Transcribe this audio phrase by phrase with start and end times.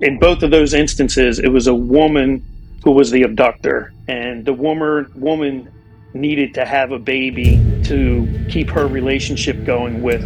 [0.00, 2.44] In both of those instances, it was a woman
[2.84, 5.68] who was the abductor, and the woman woman
[6.14, 10.22] needed to have a baby to keep her relationship going with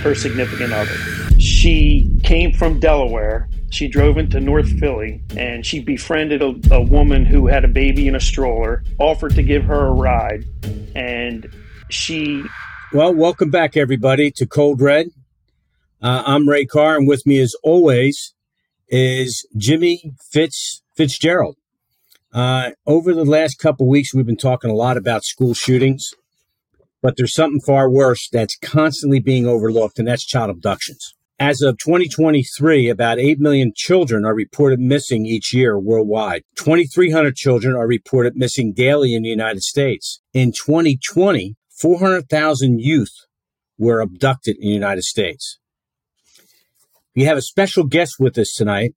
[0.00, 0.94] her significant other.
[1.40, 3.48] She came from Delaware.
[3.70, 8.06] She drove into North Philly and she befriended a, a woman who had a baby
[8.06, 10.44] in a stroller, offered to give her a ride,
[10.94, 11.48] and
[11.88, 12.44] she.
[12.92, 15.06] Well, welcome back, everybody, to Cold Red.
[16.02, 18.34] Uh, I'm Ray Carr, and with me, as always,
[18.92, 21.56] is Jimmy Fitz Fitzgerald.
[22.30, 26.10] Uh, over the last couple weeks, we've been talking a lot about school shootings,
[27.00, 31.14] but there's something far worse that's constantly being overlooked, and that's child abductions.
[31.38, 36.42] As of 2023, about 8 million children are reported missing each year worldwide.
[36.56, 40.20] 2,300 children are reported missing daily in the United States.
[40.34, 43.14] In 2020, 400,000 youth
[43.78, 45.58] were abducted in the United States.
[47.14, 48.94] We have a special guest with us tonight,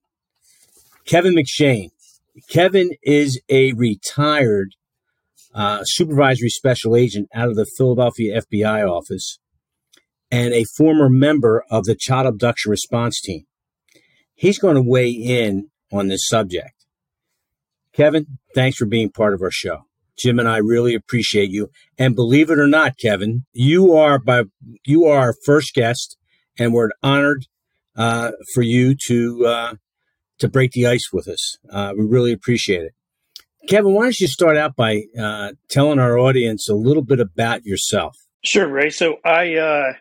[1.05, 1.89] Kevin McShane.
[2.49, 4.69] Kevin is a retired
[5.53, 9.39] uh, supervisory special agent out of the Philadelphia FBI office
[10.31, 13.43] and a former member of the child abduction response team.
[14.33, 16.85] He's going to weigh in on this subject.
[17.91, 19.87] Kevin, thanks for being part of our show.
[20.17, 21.69] Jim and I really appreciate you.
[21.97, 24.43] And believe it or not, Kevin, you are by
[24.85, 26.17] you are our first guest,
[26.57, 27.47] and we're honored
[27.95, 29.73] uh, for you to uh,
[30.39, 31.57] to break the ice with us.
[31.71, 32.93] Uh, we really appreciate it.
[33.67, 37.65] Kevin, why don't you start out by uh, telling our audience a little bit about
[37.65, 38.15] yourself?
[38.43, 38.91] Sure, Ray.
[38.91, 39.93] So I, uh,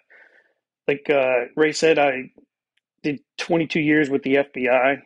[0.86, 2.30] like uh, Ray said, I
[3.02, 5.02] did 22 years with the FBI.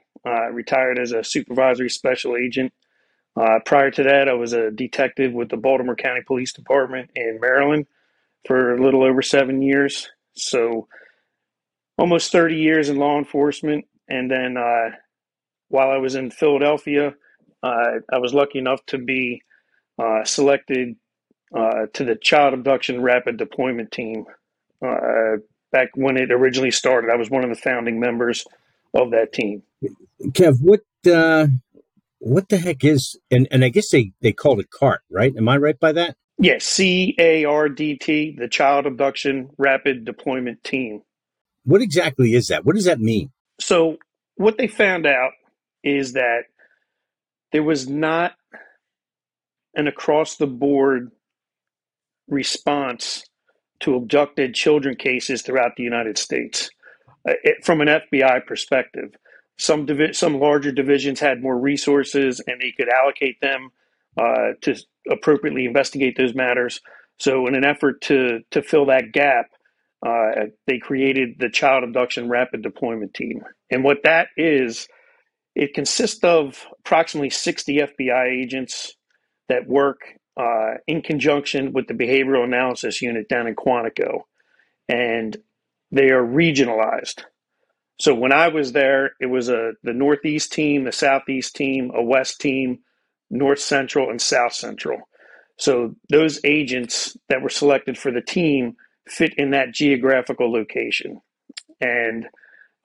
[0.52, 2.70] Retired as a supervisory special agent.
[3.64, 7.86] Prior to that, I was a detective with the Baltimore County Police Department in Maryland
[8.46, 10.10] for a little over seven years.
[10.34, 10.86] So
[11.98, 13.86] almost 30 years in law enforcement.
[14.08, 14.90] And then uh,
[15.68, 17.14] while I was in Philadelphia,
[17.62, 19.42] uh, I was lucky enough to be
[19.98, 20.96] uh, selected
[21.56, 24.24] uh, to the Child Abduction Rapid Deployment Team.
[24.84, 25.38] Uh,
[25.72, 28.44] back when it originally started, I was one of the founding members
[28.94, 29.62] of that team.
[30.30, 30.80] Kev, what
[31.10, 31.48] uh,
[32.20, 35.34] what the heck is and and I guess they they called it CART, right?
[35.36, 36.16] Am I right by that?
[36.38, 41.02] Yes, C A R D T, the Child Abduction Rapid Deployment Team.
[41.68, 42.64] What exactly is that?
[42.64, 43.30] What does that mean?
[43.60, 43.98] So,
[44.36, 45.32] what they found out
[45.84, 46.44] is that
[47.52, 48.32] there was not
[49.74, 51.10] an across the board
[52.26, 53.22] response
[53.80, 56.70] to abducted children cases throughout the United States
[57.28, 59.14] uh, it, from an FBI perspective.
[59.58, 63.72] Some divi- some larger divisions had more resources and they could allocate them
[64.16, 64.74] uh, to
[65.10, 66.80] appropriately investigate those matters.
[67.18, 69.50] So, in an effort to to fill that gap,
[70.06, 73.42] uh, they created the Child Abduction Rapid Deployment Team.
[73.70, 74.88] And what that is
[75.54, 78.94] it consists of approximately 60 FBI agents
[79.48, 79.98] that work
[80.40, 84.20] uh, in conjunction with the Behavioral Analysis Unit down in Quantico,
[84.88, 85.36] and
[85.90, 87.24] they are regionalized.
[87.98, 92.02] So when I was there, it was a the Northeast team, the Southeast team, a
[92.02, 92.78] West team,
[93.28, 95.00] North Central, and South Central.
[95.58, 98.76] So those agents that were selected for the team
[99.10, 101.20] fit in that geographical location.
[101.80, 102.26] And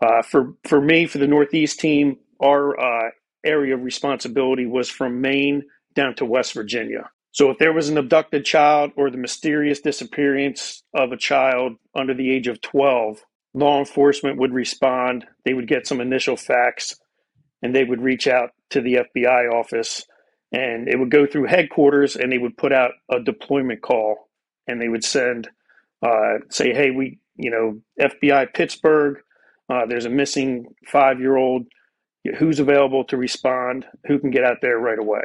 [0.02, 3.10] uh, for for me, for the Northeast team, our uh,
[3.44, 5.64] area of responsibility was from Maine
[5.96, 7.10] down to West Virginia.
[7.32, 12.14] So if there was an abducted child or the mysterious disappearance of a child under
[12.14, 13.24] the age of 12,
[13.54, 15.26] law enforcement would respond.
[15.46, 16.96] They would get some initial facts
[17.62, 20.06] and they would reach out to the FBI office
[20.52, 24.30] and it would go through headquarters and they would put out a deployment call
[24.68, 25.50] and they would send,
[26.04, 29.18] uh, say, hey, we, you know, FBI Pittsburgh,
[29.70, 31.66] uh, there's a missing five year old
[32.38, 35.24] who's available to respond, who can get out there right away.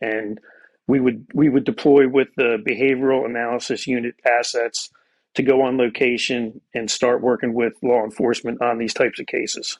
[0.00, 0.40] And
[0.86, 4.90] we would we would deploy with the behavioral analysis unit assets
[5.34, 9.78] to go on location and start working with law enforcement on these types of cases.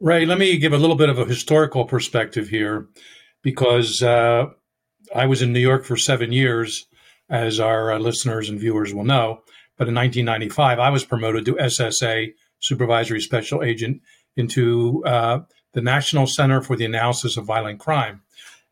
[0.00, 2.88] Ray, let me give a little bit of a historical perspective here
[3.42, 4.46] because uh,
[5.14, 6.86] I was in New York for seven years,
[7.28, 9.42] as our uh, listeners and viewers will know.
[9.76, 14.02] But in 1995, I was promoted to SSA supervisory special agent
[14.36, 15.40] into uh,
[15.72, 18.22] the National Center for the Analysis of Violent Crime.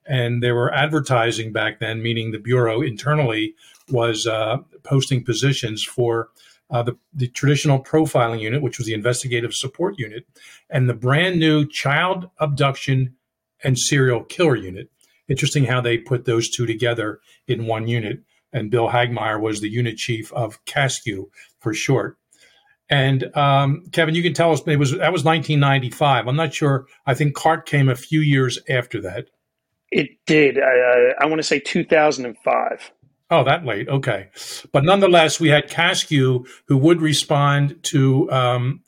[0.07, 3.55] And there were advertising back then, meaning the Bureau internally
[3.91, 6.29] was uh, posting positions for
[6.71, 10.27] uh, the, the traditional profiling unit, which was the investigative support unit,
[10.69, 13.15] and the brand new child abduction
[13.65, 14.91] and serial killer unit.
[15.29, 18.21] Interesting how they put those two together in one unit.
[18.53, 21.25] And Bill Hagmaier was the unit chief of CASKU
[21.59, 22.17] for short.
[22.91, 26.27] And um, Kevin, you can tell us it was that was 1995.
[26.27, 26.87] I'm not sure.
[27.07, 29.27] I think CART came a few years after that.
[29.91, 30.59] It did.
[30.59, 32.93] I, I want to say 2005.
[33.31, 33.89] Oh, that late.
[33.89, 34.29] Okay.
[34.73, 38.83] But nonetheless, we had CASKU who would respond to, um,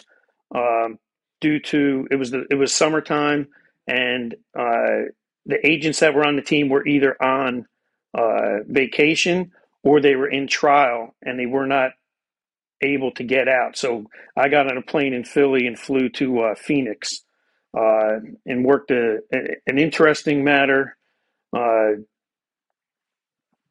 [0.54, 0.98] um,
[1.42, 3.48] due to it was the it was summertime
[3.86, 5.10] and uh,
[5.44, 7.66] the agents that were on the team were either on
[8.14, 9.52] uh, vacation
[9.82, 11.90] or they were in trial and they were not
[12.80, 13.76] able to get out.
[13.76, 14.06] So
[14.36, 17.22] I got on a plane in Philly and flew to uh, Phoenix
[17.76, 19.18] uh, and worked a,
[19.66, 20.96] an interesting matter
[21.56, 21.98] uh,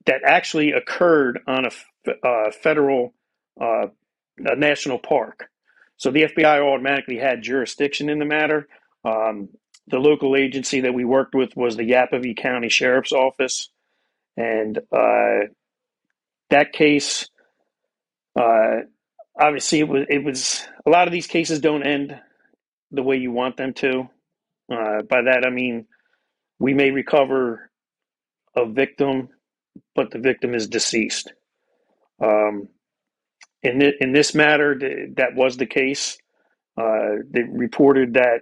[0.06, 3.14] that actually occurred on a uh, federal
[3.60, 5.50] a national park.
[6.02, 8.68] So the FBI automatically had jurisdiction in the matter.
[9.06, 9.50] Um,
[9.86, 13.70] the local agency that we worked with was the Yavapai County Sheriff's Office,
[14.36, 15.46] and uh,
[16.50, 17.30] that case,
[18.36, 18.78] uh,
[19.40, 22.20] obviously, it was it was a lot of these cases don't end
[22.90, 24.10] the way you want them to.
[24.74, 25.86] Uh, by that I mean
[26.58, 27.70] we may recover
[28.56, 29.30] a victim,
[29.94, 31.32] but the victim is deceased.
[32.20, 32.70] Um,
[33.64, 36.18] in, in this matter, th- that was the case.
[36.78, 38.42] Uh, they reported that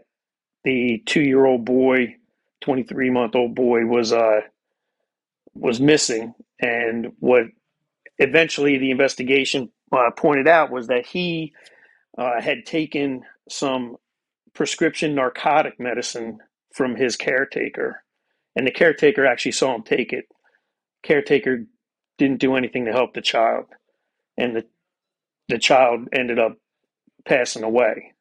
[0.63, 2.15] the two-year-old boy,
[2.63, 4.41] 23-month-old boy, was uh,
[5.55, 7.45] was missing, and what
[8.17, 11.53] eventually the investigation uh, pointed out was that he
[12.17, 13.97] uh, had taken some
[14.53, 16.39] prescription narcotic medicine
[16.73, 18.03] from his caretaker,
[18.55, 20.25] and the caretaker actually saw him take it.
[21.03, 21.65] Caretaker
[22.17, 23.65] didn't do anything to help the child,
[24.37, 24.65] and the
[25.49, 26.57] the child ended up
[27.27, 28.13] passing away.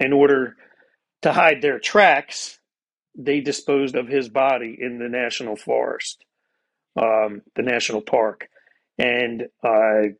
[0.00, 0.56] In order
[1.22, 2.58] to hide their tracks,
[3.16, 6.24] they disposed of his body in the national forest,
[6.96, 8.48] um, the national park.
[8.98, 10.14] And uh,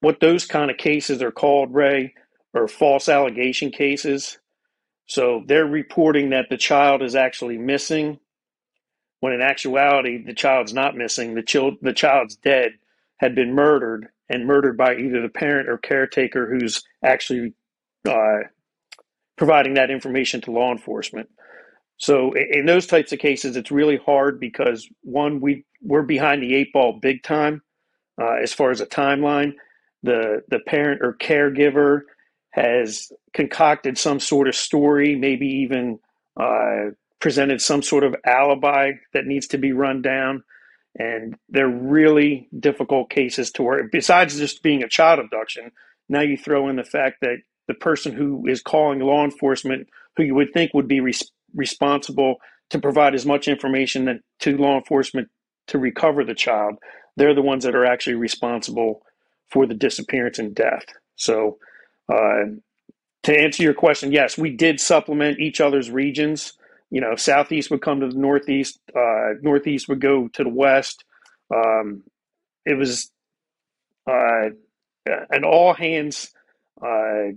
[0.00, 2.14] what those kind of cases are called, Ray,
[2.54, 4.38] are false allegation cases.
[5.06, 8.18] So they're reporting that the child is actually missing,
[9.20, 11.34] when in actuality the child's not missing.
[11.34, 12.72] The child the child's dead,
[13.18, 17.54] had been murdered, and murdered by either the parent or caretaker who's actually
[18.08, 18.38] uh,
[19.36, 21.28] providing that information to law enforcement.
[21.98, 26.54] So in those types of cases, it's really hard because one, we we're behind the
[26.54, 27.62] eight ball big time
[28.20, 29.52] uh, as far as a timeline.
[30.02, 32.00] The the parent or caregiver
[32.50, 35.98] has concocted some sort of story, maybe even
[36.38, 40.42] uh, presented some sort of alibi that needs to be run down
[40.98, 43.90] and they're really difficult cases to work.
[43.90, 45.72] Besides just being a child abduction,
[46.08, 50.24] now you throw in the fact that the person who is calling law enforcement, who
[50.24, 52.36] you would think would be res- responsible
[52.70, 55.28] to provide as much information that, to law enforcement
[55.68, 56.76] to recover the child,
[57.16, 59.02] they're the ones that are actually responsible
[59.50, 60.84] for the disappearance and death.
[61.16, 61.58] So,
[62.12, 62.44] uh,
[63.24, 66.54] to answer your question, yes, we did supplement each other's regions
[66.92, 71.04] you know, southeast would come to the northeast, uh, northeast would go to the west.
[71.52, 72.02] Um,
[72.66, 73.10] it was
[74.06, 74.50] uh,
[75.06, 76.34] an all hands
[76.84, 77.32] uh,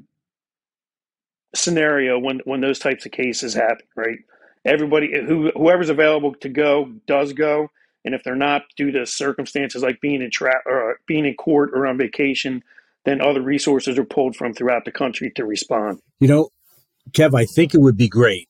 [1.56, 4.18] scenario when when those types of cases happen, right?
[4.66, 7.70] Everybody who whoever's available to go does go,
[8.04, 11.70] and if they're not due to circumstances like being in tra- or being in court
[11.74, 12.62] or on vacation,
[13.06, 16.02] then other resources are pulled from throughout the country to respond.
[16.20, 16.50] You know,
[17.12, 18.50] Kev, I think it would be great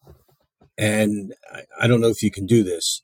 [0.77, 3.01] and I, I don't know if you can do this,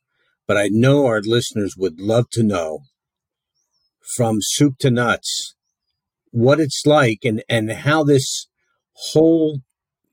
[0.47, 2.79] but I know our listeners would love to know
[4.15, 5.55] from soup to nuts
[6.31, 8.47] what it's like and, and how this
[8.93, 9.59] whole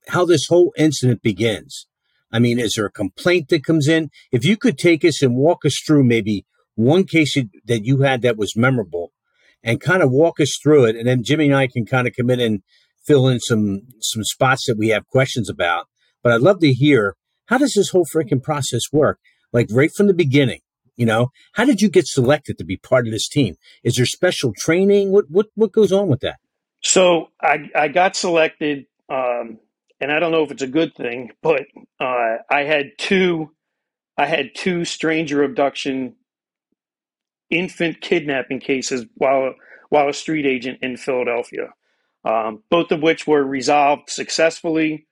[0.09, 1.87] how this whole incident begins.
[2.33, 4.11] I mean, is there a complaint that comes in?
[4.33, 7.37] If you could take us and walk us through maybe one case
[7.67, 9.13] that you had that was memorable
[9.63, 10.97] and kind of walk us through it.
[10.97, 12.63] And then Jimmy and I can kind of come in and
[13.05, 15.87] fill in some, some spots that we have questions about.
[16.23, 17.17] But I'd love to hear
[17.49, 19.19] how does this whole freaking process work?
[19.53, 20.61] Like right from the beginning,
[20.97, 23.57] you know, how did you get selected to be part of this team?
[23.83, 25.13] Is there special training?
[25.13, 26.37] What, what, what goes on with that?
[26.83, 29.59] So I, I got selected, um,
[30.01, 31.63] and I don't know if it's a good thing, but
[32.01, 33.51] uh, I had two
[34.19, 36.17] I had two stranger abduction
[37.51, 39.55] infant kidnapping cases while
[39.91, 41.73] while a street agent in Philadelphia,
[42.25, 45.07] um, both of which were resolved successfully.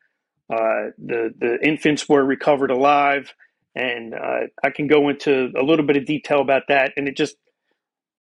[0.53, 3.35] Uh, the the infants were recovered alive,
[3.75, 6.93] and uh, I can go into a little bit of detail about that.
[6.97, 7.37] And it just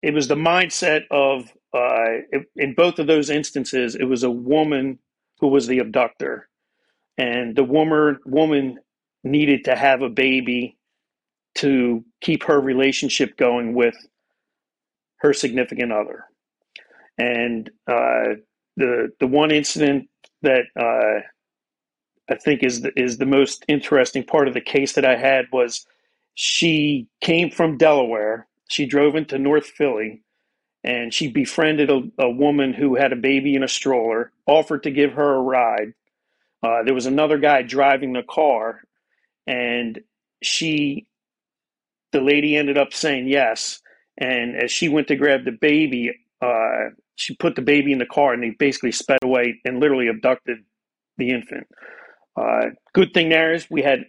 [0.02, 4.32] it was the mindset of uh, it, in both of those instances, it was a
[4.32, 5.00] woman
[5.40, 6.50] who was the abductor,
[7.18, 8.80] and the woman woman
[9.24, 10.78] needed to have a baby
[11.56, 13.96] to keep her relationship going with
[15.18, 16.26] her significant other.
[17.18, 18.36] And uh,
[18.78, 20.10] the the one incident
[20.42, 21.22] that uh,
[22.30, 25.46] I think is the, is the most interesting part of the case that I had
[25.52, 25.86] was
[26.34, 28.48] she came from Delaware.
[28.68, 30.22] She drove into North Philly,
[30.84, 34.32] and she befriended a, a woman who had a baby in a stroller.
[34.48, 35.94] Offered to give her a ride.
[36.64, 38.82] Uh, there was another guy driving the car,
[39.46, 40.00] and
[40.42, 41.08] she
[42.12, 43.82] the lady ended up saying yes.
[44.18, 48.06] And as she went to grab the baby, uh, she put the baby in the
[48.06, 50.60] car and they basically sped away and literally abducted
[51.18, 51.68] the infant.
[52.36, 54.06] Uh, good thing there is we had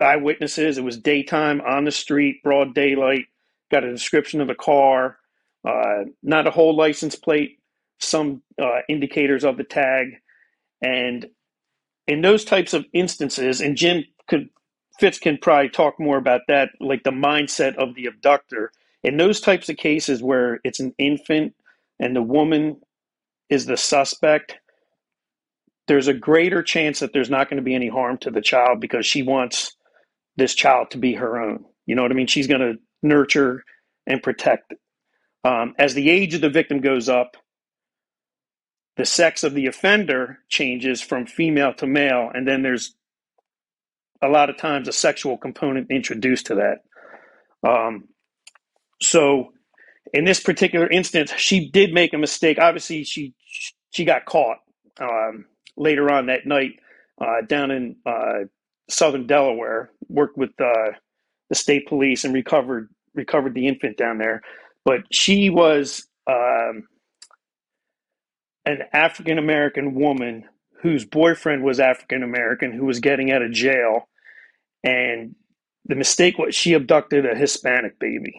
[0.00, 0.78] eyewitnesses.
[0.78, 3.26] It was daytime on the street, broad daylight.
[3.70, 5.18] Got a description of the car,
[5.68, 7.58] uh, not a whole license plate,
[8.00, 10.08] some uh, indicators of the tag.
[10.82, 11.26] And
[12.06, 14.50] in those types of instances, and Jim could
[14.98, 18.72] Fitz can probably talk more about that, like the mindset of the abductor.
[19.04, 21.54] In those types of cases where it's an infant
[22.00, 22.80] and the woman
[23.50, 24.58] is the suspect,
[25.88, 28.80] there's a greater chance that there's not going to be any harm to the child
[28.80, 29.76] because she wants
[30.36, 31.64] this child to be her own.
[31.86, 32.26] You know what I mean?
[32.26, 33.64] She's going to nurture
[34.06, 34.78] and protect it.
[35.44, 37.36] Um, as the age of the victim goes up,
[38.96, 42.94] the sex of the offender changes from female to male, and then there's
[44.22, 47.68] a lot of times a sexual component introduced to that.
[47.68, 48.08] Um,
[49.00, 49.52] so
[50.12, 52.58] in this particular instance, she did make a mistake.
[52.58, 53.34] Obviously, she
[53.90, 54.58] she got caught
[55.00, 55.46] um,
[55.78, 56.72] later on that night
[57.20, 58.44] uh, down in uh,
[58.90, 59.90] southern Delaware.
[60.08, 60.92] Worked with uh,
[61.48, 64.42] the state police and recovered recovered the infant down there.
[64.84, 66.84] But she was um,
[68.64, 70.44] an African American woman
[70.82, 74.08] whose boyfriend was African American who was getting out of jail.
[74.84, 75.34] And
[75.86, 78.34] the mistake was she abducted a Hispanic baby.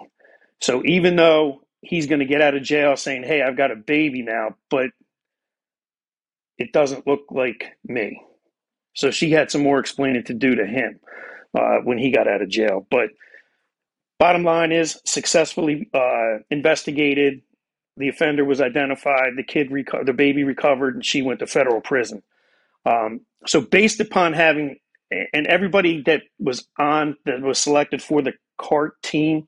[0.62, 3.76] So even though he's going to get out of jail saying, Hey, I've got a
[3.76, 4.88] baby now, but
[6.60, 8.22] it doesn't look like me.
[8.94, 11.00] So she had some more explaining to do to him
[11.58, 12.86] uh, when he got out of jail.
[12.92, 13.10] But
[14.20, 17.42] bottom line is successfully uh, investigated.
[17.96, 19.34] The offender was identified.
[19.38, 22.22] The kid, reco- the baby recovered, and she went to federal prison.
[22.86, 24.78] Um, so, based upon having,
[25.34, 29.48] and everybody that was on that was selected for the CART team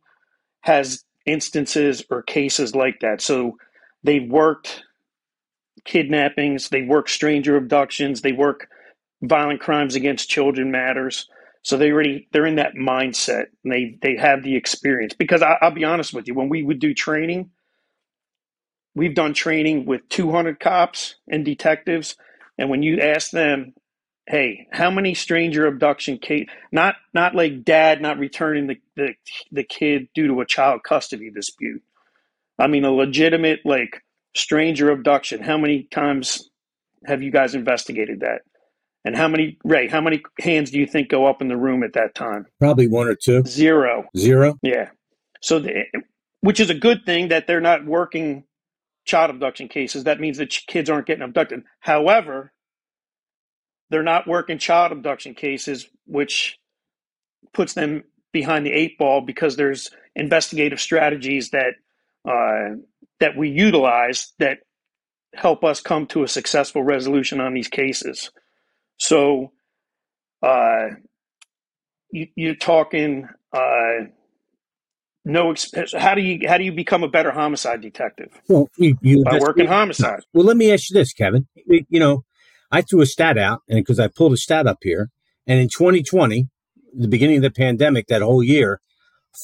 [0.62, 3.22] has instances or cases like that.
[3.22, 3.58] So,
[4.03, 4.84] they worked
[5.85, 8.67] kidnappings, they work stranger abductions, they work
[9.23, 11.27] violent crimes against children matters.
[11.63, 15.13] So they already they're in that mindset and they they have the experience.
[15.13, 17.51] Because I, I'll be honest with you, when we would do training,
[18.95, 22.15] we've done training with 200 cops and detectives
[22.57, 23.73] and when you ask them,
[24.27, 29.15] hey, how many stranger abduction case not not like dad not returning the, the
[29.51, 31.83] the kid due to a child custody dispute.
[32.59, 34.01] I mean a legitimate like
[34.35, 35.41] stranger abduction.
[35.41, 36.50] How many times
[37.05, 38.41] have you guys investigated that?
[39.03, 41.83] And how many Ray, how many hands do you think go up in the room
[41.83, 42.45] at that time?
[42.59, 43.43] Probably one or two.
[43.45, 44.05] Zero.
[44.15, 44.57] Zero?
[44.61, 44.89] Yeah.
[45.41, 45.85] So the,
[46.41, 48.43] which is a good thing that they're not working
[49.05, 50.03] child abduction cases.
[50.03, 51.63] That means that kids aren't getting abducted.
[51.79, 52.53] However,
[53.89, 56.59] they're not working child abduction cases, which
[57.53, 61.73] puts them behind the eight ball because there's investigative strategies that
[62.25, 62.75] uh,
[63.19, 64.59] that we utilize that
[65.33, 68.31] help us come to a successful resolution on these cases.
[68.97, 69.51] So,
[70.43, 70.89] uh,
[72.11, 74.05] you, are talking uh,
[75.23, 75.53] no.
[75.97, 78.29] How do you how do you become a better homicide detective?
[78.47, 80.21] Well, you, you by working homicide.
[80.33, 81.47] Well, let me ask you this, Kevin.
[81.67, 82.23] You know,
[82.71, 85.09] I threw a stat out, and because I pulled a stat up here,
[85.45, 86.47] and in 2020,
[86.93, 88.81] the beginning of the pandemic, that whole year,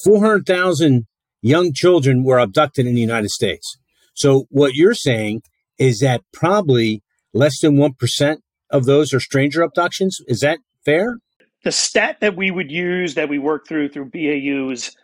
[0.04, 1.07] 400,000
[1.42, 3.78] young children were abducted in the United States.
[4.14, 5.44] So what you're saying
[5.78, 7.04] is that probably
[7.34, 8.38] less than 1%
[8.72, 10.20] of those are stranger abductions.
[10.28, 11.18] Is that fair?
[11.64, 14.96] The stat that we would use that we work through through BAU is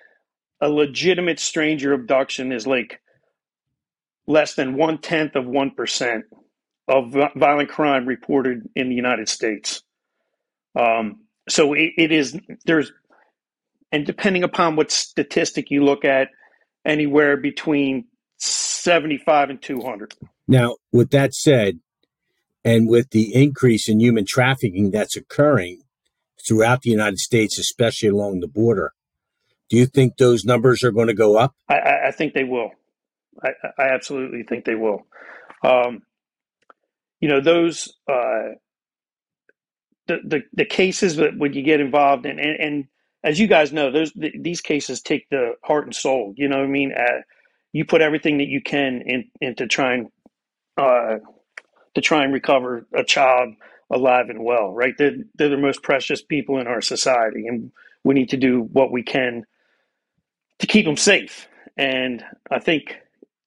[0.61, 3.01] a legitimate stranger abduction is like
[4.27, 6.21] less than one tenth of 1%
[6.87, 9.83] of violent crime reported in the United States.
[10.75, 12.91] Um, so it, it is, there's,
[13.93, 16.29] and depending upon what statistic you look at,
[16.83, 18.05] anywhere between
[18.39, 20.15] 75 and 200.
[20.47, 21.79] Now, with that said,
[22.65, 25.83] and with the increase in human trafficking that's occurring
[26.45, 28.93] throughout the United States, especially along the border,
[29.69, 31.53] do you think those numbers are going to go up?
[31.69, 32.71] I, I think they will.
[33.43, 35.05] I, I, absolutely think they will.
[35.63, 36.01] Um,
[37.19, 38.57] you know, those uh,
[40.07, 42.87] the, the the cases that when you get involved in, and, and
[43.23, 46.33] as you guys know, those the, these cases take the heart and soul.
[46.35, 46.93] You know what I mean?
[46.93, 47.21] Uh,
[47.71, 50.11] you put everything that you can in, into trying
[50.77, 51.17] uh,
[51.95, 53.55] to try and recover a child
[53.91, 54.73] alive and well.
[54.73, 54.93] Right?
[54.97, 57.71] They're they're the most precious people in our society, and
[58.03, 59.45] we need to do what we can
[60.59, 61.47] to keep them safe.
[61.77, 62.97] And I think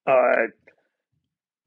[0.06, 0.48] uh,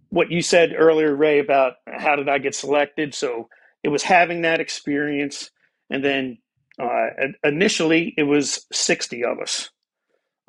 [0.09, 3.13] what you said earlier, Ray, about how did I get selected?
[3.13, 3.49] So
[3.83, 5.51] it was having that experience,
[5.89, 6.39] and then
[7.43, 9.69] initially it was sixty of us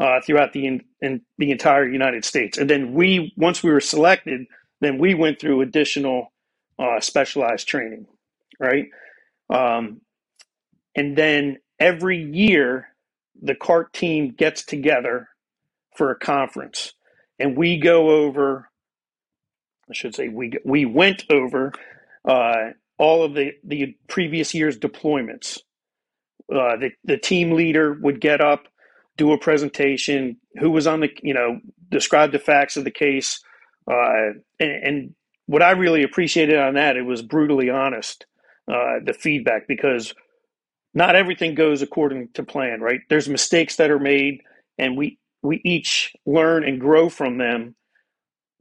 [0.01, 3.81] uh, throughout the in, in, the entire United States, and then we once we were
[3.81, 4.47] selected,
[4.81, 6.33] then we went through additional
[6.79, 8.07] uh, specialized training,
[8.59, 8.87] right?
[9.51, 10.01] Um,
[10.97, 12.89] and then every year
[13.43, 15.29] the CART team gets together
[15.97, 16.95] for a conference,
[17.39, 18.69] and we go over.
[19.91, 21.73] I should say we we went over
[22.25, 25.59] uh, all of the the previous year's deployments.
[26.53, 28.67] Uh, the the team leader would get up,
[29.17, 30.37] do a presentation.
[30.59, 31.61] Who was on the you know
[31.91, 33.41] describe the facts of the case,
[33.91, 35.15] uh, and, and,
[35.47, 38.25] what I really appreciated on that it was brutally honest.
[38.71, 40.15] Uh, the feedback because
[40.95, 43.01] not everything goes according to plan, right?
[43.09, 44.43] There's mistakes that are made,
[44.79, 47.75] and we we each learn and grow from them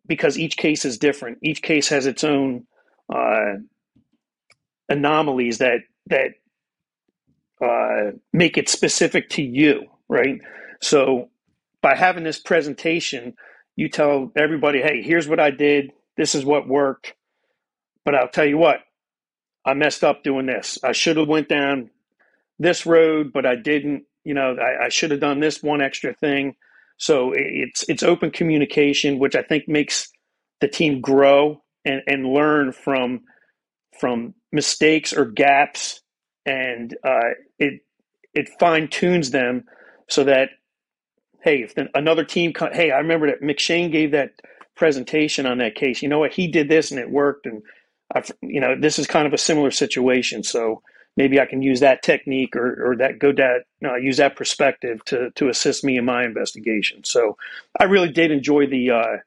[0.08, 1.38] because each case is different.
[1.43, 2.65] Each case has its own
[3.13, 3.58] uh,
[4.89, 6.32] anomalies that that
[7.63, 10.39] uh, make it specific to you, right?
[10.82, 11.30] So
[11.82, 13.36] by having this presentation,
[13.76, 15.91] you tell everybody, "Hey, here's what I did.
[16.17, 17.13] This is what worked."
[18.06, 18.82] But I'll tell you what,
[19.65, 20.80] I messed up doing this.
[20.84, 21.91] I should have went down
[22.60, 24.04] this road, but I didn't.
[24.26, 26.56] You know, I, I should have done this one extra thing.
[26.98, 30.10] So it's it's open communication, which I think makes
[30.62, 33.22] the team grow and, and learn from
[34.00, 36.02] from mistakes or gaps,
[36.45, 37.82] and uh, it
[38.34, 39.65] it fine tunes them
[40.08, 40.49] so that
[41.41, 44.34] hey, if the, another team, hey, I remember that McShane gave that
[44.75, 46.02] presentation on that case.
[46.02, 46.34] You know what?
[46.34, 47.62] He did this and it worked, and
[48.13, 50.43] I, you know, this is kind of a similar situation.
[50.43, 50.82] So
[51.15, 55.04] maybe I can use that technique or, or that go that uh, use that perspective
[55.06, 57.04] to to assist me in my investigation.
[57.04, 57.38] So
[57.80, 59.17] I really did enjoy the uh,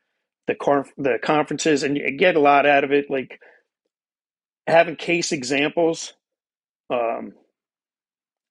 [0.46, 3.10] the car the conferences and you get a lot out of it.
[3.10, 3.40] Like
[4.66, 6.14] having case examples,
[6.92, 7.32] um,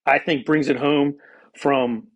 [0.05, 1.15] I think brings it home
[1.55, 2.07] from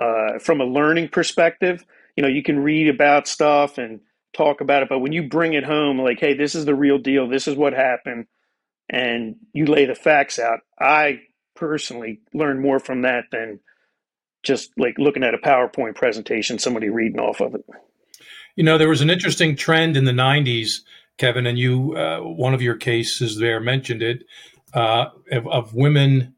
[0.00, 1.84] uh, from a learning perspective.
[2.16, 4.00] You know, you can read about stuff and
[4.32, 6.98] talk about it, but when you bring it home, like, hey, this is the real
[6.98, 7.28] deal.
[7.28, 8.26] This is what happened
[8.90, 10.60] and you lay the facts out.
[10.78, 11.20] I
[11.54, 13.60] personally learn more from that than
[14.42, 17.64] just like looking at a PowerPoint presentation, somebody reading off of it.
[18.56, 20.80] You know, there was an interesting trend in the 90s,
[21.16, 24.24] Kevin, and you, uh, one of your cases there mentioned it,
[24.74, 26.34] uh, of, of, women.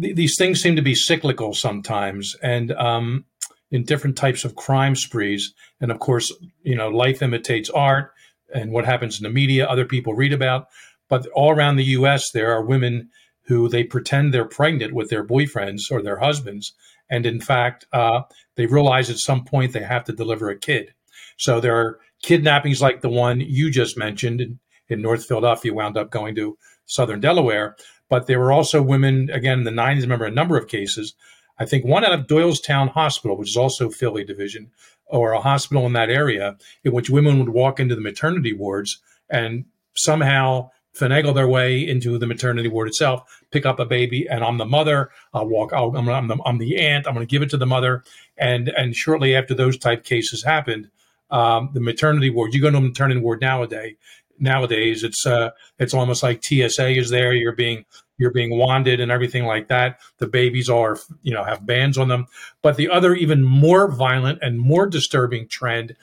[0.00, 3.24] Th- these things seem to be cyclical sometimes, and um,
[3.70, 5.52] in different types of crime sprees.
[5.80, 6.32] And of course,
[6.62, 8.12] you know, life imitates art,
[8.54, 10.68] and what happens in the media, other people read about.
[11.08, 13.10] But all around the U.S., there are women
[13.46, 16.72] who they pretend they're pregnant with their boyfriends or their husbands,
[17.10, 18.22] and in fact, uh,
[18.56, 20.94] they realize at some point they have to deliver a kid.
[21.36, 24.58] So there are kidnappings like the one you just mentioned in,
[24.88, 27.76] in North Philadelphia, wound up going to Southern Delaware.
[28.08, 31.14] But there were also women, again, in the 90s, I remember a number of cases.
[31.58, 34.70] I think one out of Doylestown Hospital, which is also Philly division,
[35.06, 39.00] or a hospital in that area, in which women would walk into the maternity wards
[39.30, 44.44] and somehow finagle their way into the maternity ward itself, pick up a baby, and
[44.44, 45.10] I'm the mother.
[45.32, 45.72] I'll walk.
[45.72, 47.06] I'm, I'm, the, I'm the aunt.
[47.06, 48.04] I'm going to give it to the mother.
[48.36, 50.90] And and shortly after those type cases happened,
[51.30, 52.54] um, the maternity ward.
[52.54, 53.96] You go to a maternity ward nowadays.
[54.38, 57.32] Nowadays, it's uh, it's almost like TSA is there.
[57.32, 57.84] You're being
[58.18, 60.00] you're being wanded and everything like that.
[60.18, 62.26] The babies are you know have bands on them.
[62.62, 65.94] But the other even more violent and more disturbing trend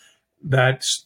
[0.43, 1.05] that's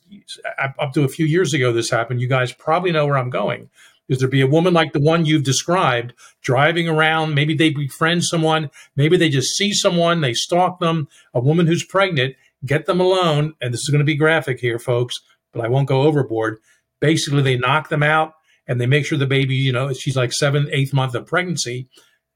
[0.80, 3.70] up to a few years ago this happened you guys probably know where i'm going
[4.08, 8.24] is there be a woman like the one you've described driving around maybe they befriend
[8.24, 12.36] someone maybe they just see someone they stalk them a woman who's pregnant
[12.66, 15.20] get them alone and this is going to be graphic here folks
[15.52, 16.58] but i won't go overboard
[17.00, 18.34] basically they knock them out
[18.68, 21.88] and they make sure the baby you know she's like seventh eighth month of pregnancy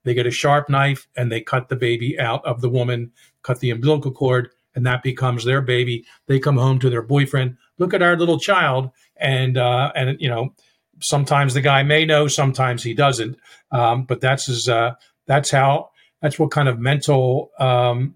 [0.04, 3.60] they get a sharp knife and they cut the baby out of the woman cut
[3.60, 6.04] the umbilical cord and that becomes their baby.
[6.26, 7.56] They come home to their boyfriend.
[7.78, 10.54] Look at our little child, and uh, and you know,
[11.00, 13.36] sometimes the guy may know, sometimes he doesn't.
[13.72, 14.68] Um, but that's his.
[14.68, 14.94] Uh,
[15.26, 15.90] that's how.
[16.22, 18.14] That's what kind of mental um,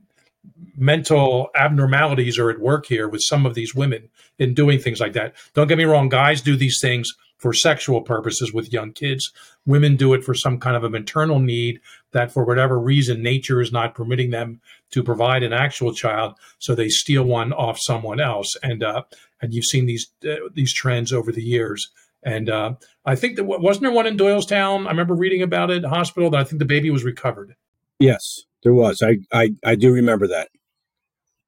[0.76, 4.08] mental abnormalities are at work here with some of these women
[4.38, 5.34] in doing things like that.
[5.54, 9.30] Don't get me wrong, guys do these things for sexual purposes with young kids.
[9.66, 11.80] Women do it for some kind of a maternal need
[12.12, 14.60] that, for whatever reason, nature is not permitting them
[14.92, 18.56] to provide an actual child, so they steal one off someone else.
[18.62, 19.02] And uh,
[19.42, 21.90] and you've seen these uh, these trends over the years.
[22.22, 24.86] And uh, I think that wasn't there one in Doylestown.
[24.86, 26.30] I remember reading about it, hospital.
[26.30, 27.54] That I think the baby was recovered.
[27.98, 28.22] Yes,
[28.62, 29.02] there was.
[29.02, 30.48] I I, I do remember that.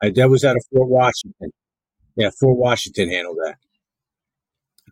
[0.02, 1.50] I, that was out of Fort Washington.
[2.16, 3.56] Yeah, Fort Washington handled that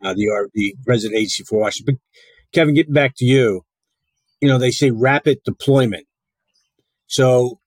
[0.03, 1.97] uh, the the President Agency for Washington.
[1.97, 3.63] But Kevin, getting back to you,
[4.41, 6.07] you know they say rapid deployment.
[7.07, 7.59] So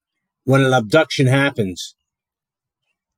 [0.44, 1.96] when an abduction happens,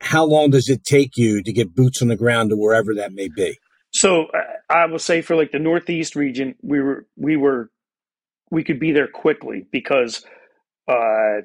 [0.01, 3.13] how long does it take you to get boots on the ground to wherever that
[3.13, 3.58] may be?
[3.91, 4.27] So
[4.69, 7.69] I will say for like the Northeast region, we were we were
[8.51, 10.25] we could be there quickly because
[10.88, 11.41] uh,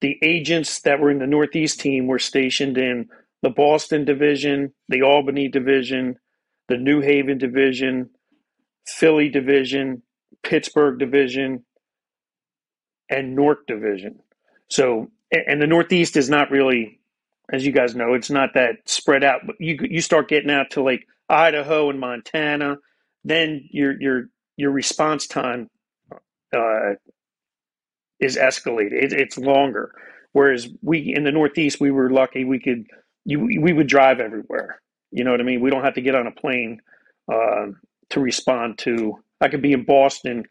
[0.00, 3.08] the agents that were in the Northeast team were stationed in
[3.42, 6.16] the Boston division, the Albany division,
[6.68, 8.10] the New Haven division,
[8.86, 10.02] Philly division,
[10.42, 11.64] Pittsburgh division,
[13.08, 14.20] and Newark division.
[14.70, 17.00] So, and the Northeast is not really,
[17.52, 19.42] as you guys know, it's not that spread out.
[19.46, 22.76] But you you start getting out to like Idaho and Montana,
[23.24, 24.24] then your your
[24.56, 25.70] your response time
[26.56, 26.94] uh,
[28.20, 28.92] is escalated.
[28.92, 29.92] It, it's longer.
[30.32, 32.44] Whereas we in the Northeast, we were lucky.
[32.44, 32.86] We could
[33.24, 34.80] you we would drive everywhere.
[35.10, 35.60] You know what I mean?
[35.60, 36.80] We don't have to get on a plane
[37.32, 37.66] uh,
[38.10, 39.22] to respond to.
[39.40, 40.44] I could be in Boston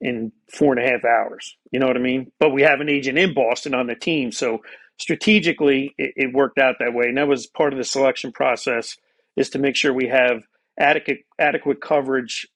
[0.00, 1.56] in four and a half hours.
[1.70, 2.32] You know what I mean?
[2.38, 4.60] But we have an agent in Boston on the team, so
[4.98, 8.96] strategically it, it worked out that way, and that was part of the selection process
[9.36, 10.44] is to make sure we have
[10.78, 12.48] adequate adequate coverage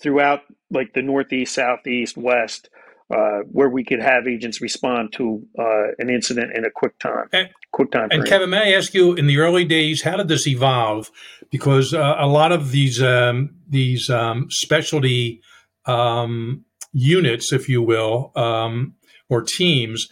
[0.00, 2.68] throughout like the Northeast, Southeast, West
[3.12, 7.28] uh, where we could have agents respond to uh, an incident in a quick time.
[7.32, 8.08] And, quick time.
[8.10, 11.10] And Kevin, may I ask you, in the early days, how did this evolve?
[11.50, 15.42] Because uh, a lot of these um, these um, specialty
[15.86, 18.94] um, units, if you will, um,
[19.28, 20.08] or teams,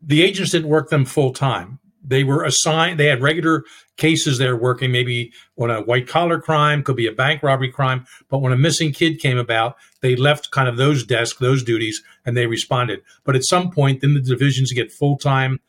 [0.00, 1.80] the agents didn't work them full time.
[2.04, 3.64] They were assigned, they had regular
[3.96, 8.06] cases they're working, maybe on a white collar crime, could be a bank robbery crime.
[8.28, 12.02] But when a missing kid came about, they left kind of those desks, those duties,
[12.26, 13.02] and they responded.
[13.24, 15.60] But at some point, then the divisions get full time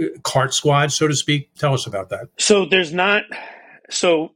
[0.00, 1.54] uh, cart squad, so to speak.
[1.56, 2.28] Tell us about that.
[2.38, 3.24] So there's not,
[3.90, 4.32] so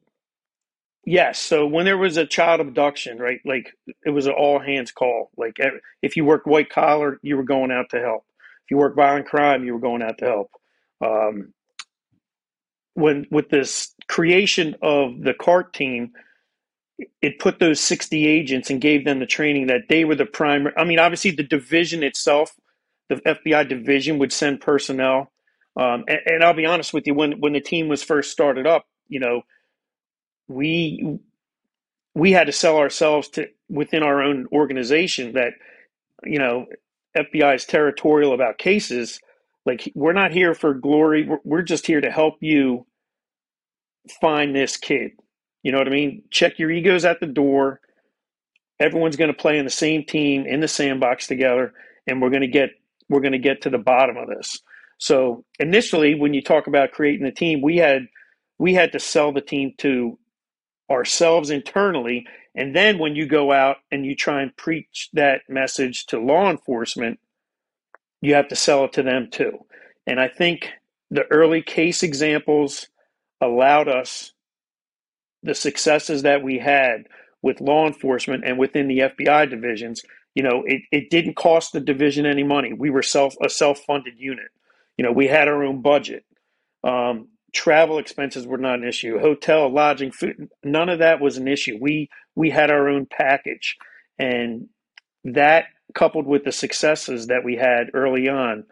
[1.08, 1.38] Yes.
[1.38, 5.30] So when there was a child abduction, right, like it was an all hands call.
[5.38, 5.56] Like
[6.02, 8.26] if you worked white collar, you were going out to help.
[8.66, 10.50] If you worked violent crime, you were going out to help.
[11.00, 11.52] Um,
[12.94, 16.12] when with this creation of the CART team,
[17.22, 20.74] it put those 60 agents and gave them the training that they were the primary.
[20.76, 22.56] I mean, obviously, the division itself,
[23.08, 25.30] the FBI division, would send personnel.
[25.76, 28.66] Um, and, and, I'll be honest with you, when when the team was first started
[28.66, 29.42] up, you know,
[30.48, 31.18] we
[32.16, 35.52] we had to sell ourselves to within our own organization that,
[36.24, 36.66] you know,
[37.16, 39.20] FBI is territorial about cases
[39.68, 41.28] like we're not here for glory.
[41.28, 42.86] We're, we're just here to help you
[44.20, 45.12] find this kid.
[45.62, 46.24] You know what I mean?
[46.30, 47.80] Check your egos at the door.
[48.80, 51.74] Everyone's going to play in the same team in the sandbox together,
[52.06, 52.70] and we're going to get
[53.10, 54.60] we're going to get to the bottom of this.
[54.98, 58.06] So initially, when you talk about creating the team, we had
[58.58, 60.18] we had to sell the team to
[60.90, 66.06] ourselves internally, and then when you go out and you try and preach that message
[66.06, 67.20] to law enforcement,
[68.20, 69.58] you have to sell it to them too.
[70.06, 70.68] And I think
[71.10, 72.88] the early case examples
[73.40, 74.32] allowed us
[75.42, 77.04] the successes that we had
[77.42, 80.02] with law enforcement and within the FBI divisions,
[80.34, 82.72] you know, it, it didn't cost the division any money.
[82.72, 84.48] We were self a self funded unit.
[84.96, 86.24] You know, we had our own budget.
[86.82, 89.18] Um, travel expenses were not an issue.
[89.18, 91.78] Hotel, lodging, food, none of that was an issue.
[91.80, 93.76] We we had our own package,
[94.18, 94.68] and
[95.24, 98.64] that coupled with the successes that we had early on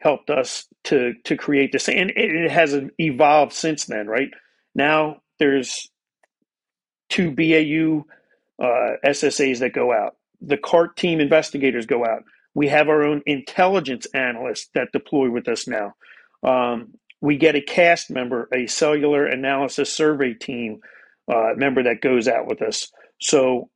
[0.00, 1.88] helped us to to create this.
[1.88, 4.30] And it has evolved since then right?
[4.74, 5.88] Now there's
[7.08, 8.04] two bau
[8.62, 10.16] uh, ssas that go out.
[10.40, 12.22] The cart team investigators go out.
[12.54, 15.94] We have our own intelligence analysts that deploy with us now.
[16.42, 20.80] Um, we get a cast member a cellular analysis survey team
[21.32, 22.90] uh, member that goes out with us.
[23.20, 23.70] So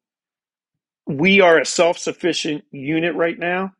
[1.11, 3.75] we are a self-sufficient unit right now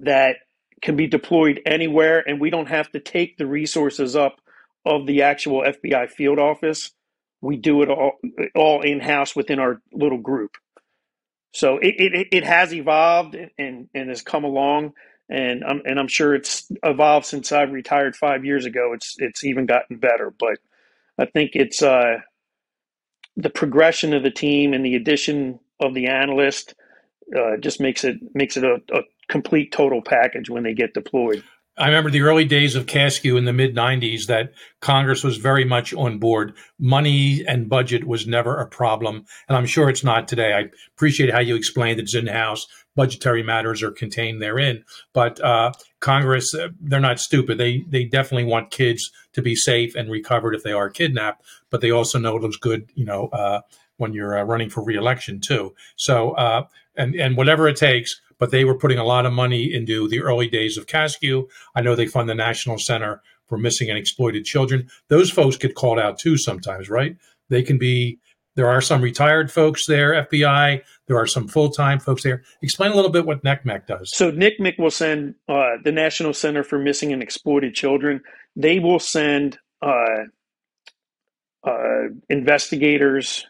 [0.00, 0.36] that
[0.82, 4.40] can be deployed anywhere and we don't have to take the resources up
[4.84, 6.92] of the actual FBI field office.
[7.40, 8.12] We do it all
[8.54, 10.52] all in house within our little group.
[11.52, 14.92] So it, it, it has evolved and, and has come along
[15.30, 18.92] and I'm and I'm sure it's evolved since I retired five years ago.
[18.94, 20.32] It's it's even gotten better.
[20.38, 20.58] But
[21.18, 22.18] I think it's uh,
[23.36, 26.74] the progression of the team and the addition of the analyst
[27.36, 31.42] uh, just makes it makes it a, a complete total package when they get deployed.
[31.78, 35.64] I remember the early days of CASKU in the mid 90s that Congress was very
[35.64, 36.54] much on board.
[36.78, 39.24] Money and budget was never a problem.
[39.48, 40.52] And I'm sure it's not today.
[40.52, 42.66] I appreciate how you explained that it's in house.
[42.96, 44.84] Budgetary matters are contained therein.
[45.14, 47.56] But uh, Congress, uh, they're not stupid.
[47.56, 51.46] They, they definitely want kids to be safe and recovered if they are kidnapped.
[51.70, 53.60] But they also know it looks good, you know, uh,
[54.00, 55.74] when you're uh, running for reelection too.
[55.96, 56.64] So, uh,
[56.96, 60.20] and, and whatever it takes but they were putting a lot of money into the
[60.20, 61.46] early days of CASKU.
[61.76, 64.88] I know they fund the National Center for Missing and Exploited Children.
[65.08, 67.16] Those folks get called out too sometimes, right?
[67.50, 68.18] They can be,
[68.56, 70.82] there are some retired folks there, FBI.
[71.06, 72.42] There are some full time folks there.
[72.62, 74.16] Explain a little bit what NCMEC does.
[74.16, 74.32] So,
[74.78, 78.22] will send uh, the National Center for Missing and Exploited Children,
[78.56, 80.24] they will send uh,
[81.62, 83.46] uh, investigators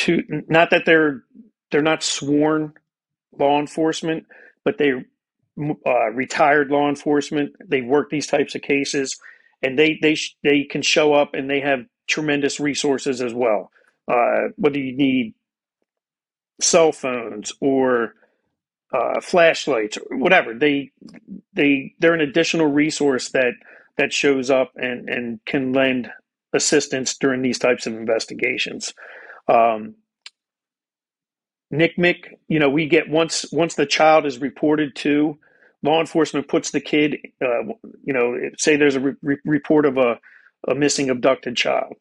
[0.00, 1.24] to, not that they're,
[1.70, 2.74] they're not sworn
[3.38, 4.26] law enforcement,
[4.64, 4.92] but they
[5.86, 7.54] uh, retired law enforcement.
[7.66, 9.18] They work these types of cases,
[9.62, 13.70] and they they they can show up and they have tremendous resources as well.
[14.08, 15.34] Uh, whether you need
[16.60, 18.14] cell phones or
[18.92, 20.92] uh, flashlights or whatever, they
[21.52, 23.54] they they're an additional resource that
[23.98, 26.10] that shows up and and can lend
[26.52, 28.94] assistance during these types of investigations.
[29.50, 29.96] Um,
[31.72, 32.16] NCMEC,
[32.48, 35.38] you know, we get once once the child is reported to
[35.84, 37.64] law enforcement puts the kid, uh,
[38.04, 40.18] you know, say there's a re- report of a,
[40.68, 41.94] a missing abducted child.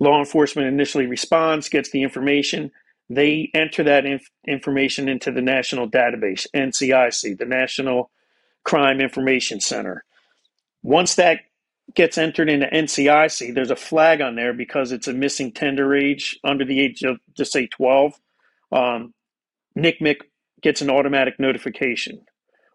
[0.00, 2.70] Law enforcement initially responds, gets the information.
[3.10, 8.10] They enter that inf- information into the national database, NCIC, the National
[8.64, 10.04] Crime Information Center.
[10.82, 11.40] Once that
[11.94, 16.38] gets entered into NCIC, there's a flag on there because it's a missing tender age
[16.44, 18.14] under the age of, just say, 12
[18.72, 19.14] um,
[19.76, 20.16] NCMEC
[20.62, 22.22] gets an automatic notification.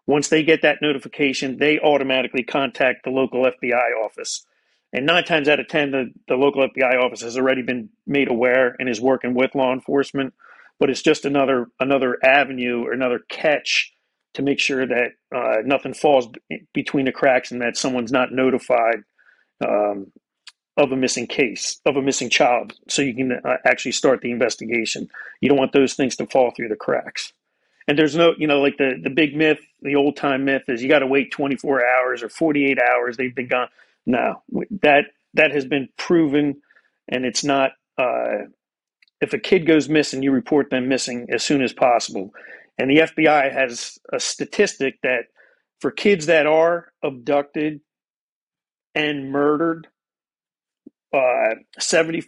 [0.06, 4.46] Once they get that notification, they automatically contact the local FBI office.
[4.92, 8.28] And nine times out of 10, the, the local FBI office has already been made
[8.28, 10.32] aware and is working with law enforcement.
[10.78, 13.92] But it's just another another avenue or another catch
[14.36, 16.28] to make sure that uh, nothing falls
[16.74, 19.02] between the cracks and that someone's not notified
[19.66, 20.12] um,
[20.76, 22.74] of a missing case of a missing child.
[22.86, 25.08] So you can uh, actually start the investigation.
[25.40, 27.32] You don't want those things to fall through the cracks.
[27.88, 30.82] And there's no you know like the the big myth the old time myth is
[30.82, 33.16] you got to wait 24 hours or 48 hours.
[33.16, 33.68] They've been gone.
[34.04, 34.42] No.
[34.82, 36.60] That that has been proven
[37.08, 38.48] and it's not uh,
[39.22, 42.34] if a kid goes missing you report them missing as soon as possible
[42.78, 45.24] and the fbi has a statistic that
[45.80, 47.80] for kids that are abducted
[48.94, 49.88] and murdered
[51.14, 52.24] uh, 70,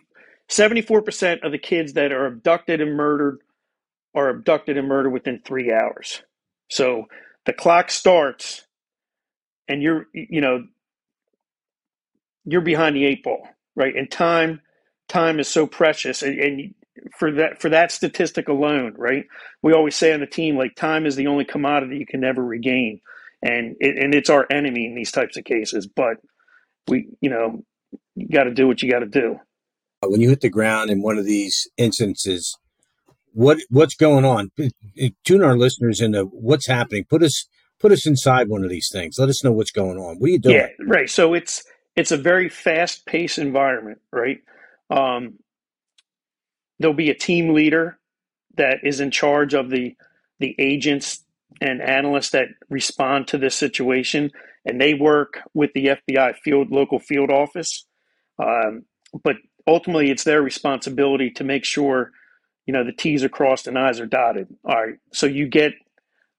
[0.50, 3.40] 74% of the kids that are abducted and murdered
[4.14, 6.22] are abducted and murdered within three hours.
[6.70, 7.06] So
[7.46, 8.66] the clock starts
[9.68, 10.64] and you're, you know,
[12.44, 13.96] you're behind the eight ball, right?
[13.96, 14.60] And time,
[15.08, 16.22] time is so precious.
[16.22, 16.74] And, and
[17.16, 19.24] for that, for that statistic alone, right?
[19.62, 22.44] We always say on the team, like time is the only commodity you can never
[22.44, 23.00] regain.
[23.42, 25.86] And it, and it's our enemy in these types of cases.
[25.86, 26.16] But
[26.88, 27.64] we, you know,
[28.14, 29.38] you got to do what you got to do.
[30.02, 32.56] When you hit the ground in one of these instances,
[33.32, 34.50] what what's going on?
[35.24, 37.04] Tune our listeners into what's happening.
[37.08, 37.46] Put us
[37.80, 39.16] put us inside one of these things.
[39.18, 40.18] Let us know what's going on.
[40.18, 40.56] What are you doing?
[40.56, 41.08] Yeah, right.
[41.08, 41.64] So it's
[41.96, 44.38] it's a very fast paced environment, right?
[44.90, 45.38] Um,
[46.78, 47.98] there'll be a team leader
[48.56, 49.94] that is in charge of the
[50.40, 51.24] the agents
[51.60, 54.30] and analysts that respond to this situation,
[54.64, 57.84] and they work with the FBI field local field office.
[58.38, 58.84] Um,
[59.24, 59.36] but
[59.66, 62.12] ultimately, it's their responsibility to make sure
[62.66, 64.48] you know the T's are crossed and I's are dotted.
[64.64, 65.72] All right, so you get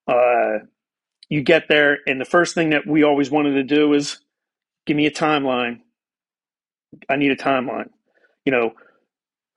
[0.08, 0.60] uh,
[1.30, 4.19] you get there, and the first thing that we always wanted to do is
[4.86, 5.82] give me a timeline.
[7.10, 7.89] I need a timeline.
[8.45, 8.73] You know,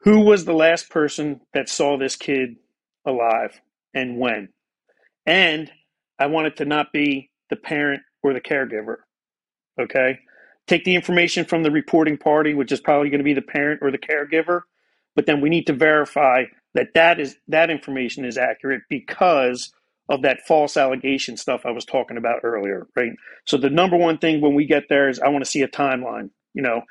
[0.02, 2.56] who was the last person that saw this kid
[3.06, 3.60] alive
[3.94, 4.48] and when?
[5.26, 5.70] And
[6.18, 8.96] I want it to not be the parent or the caregiver.
[9.80, 10.18] Okay.
[10.66, 13.80] Take the information from the reporting party, which is probably going to be the parent
[13.82, 14.62] or the caregiver,
[15.16, 19.72] but then we need to verify that that is that information is accurate because
[20.08, 23.12] of that false allegation stuff I was talking about earlier, right?
[23.46, 25.68] So the number one thing when we get there is I want to see a
[25.68, 26.30] timeline.
[26.54, 26.82] You know,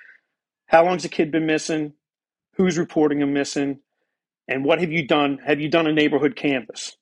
[0.68, 1.94] how long's the kid been missing?
[2.58, 3.80] Who's reporting him missing?
[4.48, 5.40] And what have you done?
[5.46, 6.96] Have you done a neighborhood canvas?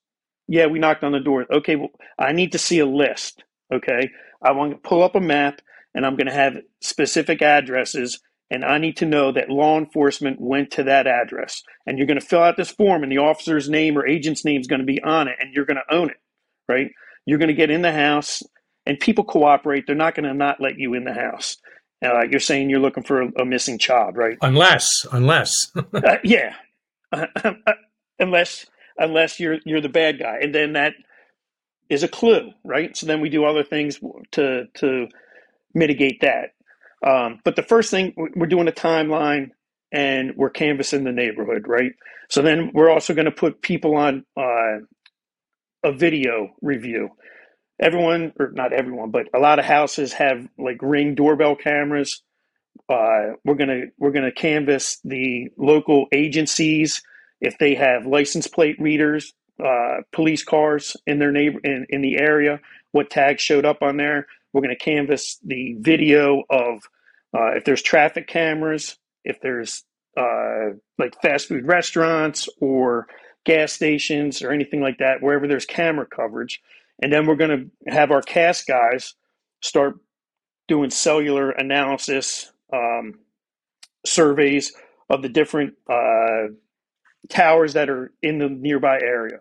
[0.47, 1.45] Yeah, we knocked on the door.
[1.51, 3.43] Okay, well, I need to see a list.
[3.73, 4.09] Okay,
[4.43, 5.61] I want to pull up a map
[5.93, 8.19] and I'm going to have specific addresses
[8.51, 11.61] and I need to know that law enforcement went to that address.
[11.85, 14.59] And you're going to fill out this form, and the officer's name or agent's name
[14.59, 16.17] is going to be on it, and you're going to own it,
[16.67, 16.87] right?
[17.25, 18.41] You're going to get in the house,
[18.85, 19.85] and people cooperate.
[19.85, 21.57] They're not going to not let you in the house.
[22.03, 24.37] Uh, you're saying you're looking for a, a missing child, right?
[24.41, 26.55] Unless, unless, uh, yeah,
[28.19, 28.65] unless
[28.97, 30.93] unless you're you're the bad guy, and then that
[31.89, 32.95] is a clue, right?
[32.95, 33.99] So then we do other things
[34.31, 35.07] to to
[35.73, 36.53] mitigate that.
[37.05, 39.51] Um, but the first thing we're doing a timeline
[39.91, 41.93] and we're canvassing the neighborhood, right?
[42.29, 44.79] So then we're also going to put people on uh,
[45.83, 47.09] a video review.
[47.79, 52.21] Everyone, or not everyone, but a lot of houses have like ring doorbell cameras.
[52.89, 57.01] Uh, we're gonna we're gonna canvass the local agencies
[57.39, 62.19] if they have license plate readers, uh, police cars in their neighbor in, in the
[62.19, 62.59] area.
[62.91, 64.27] What tags showed up on there?
[64.51, 66.79] We're to canvass the video of
[67.33, 69.83] uh, if there's traffic cameras, if there's
[70.17, 73.07] uh, like fast food restaurants or
[73.45, 76.61] gas stations or anything like that, wherever there's camera coverage.
[77.01, 79.15] And then we're going to have our CAST guys
[79.61, 79.95] start
[80.67, 83.19] doing cellular analysis um,
[84.05, 84.73] surveys
[85.09, 86.53] of the different uh,
[87.29, 89.39] towers that are in the nearby area.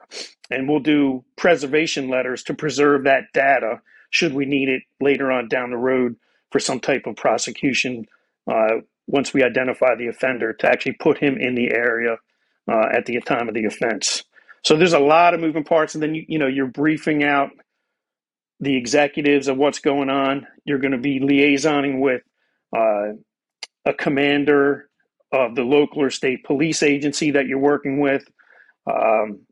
[0.51, 5.49] And we'll do preservation letters to preserve that data should we need it later on
[5.49, 6.17] down the road
[6.51, 8.07] for some type of prosecution
[8.51, 12.17] uh, once we identify the offender to actually put him in the area
[12.71, 14.25] uh, at the time of the offense.
[14.65, 17.51] So there's a lot of moving parts, and then you you know you're briefing out
[18.61, 20.47] the executives of what's going on.
[20.65, 22.23] You're going to be liaisoning with
[22.77, 23.15] uh,
[23.87, 24.89] a commander
[25.33, 28.25] of the local or state police agency that you're working with.
[28.91, 29.43] Um,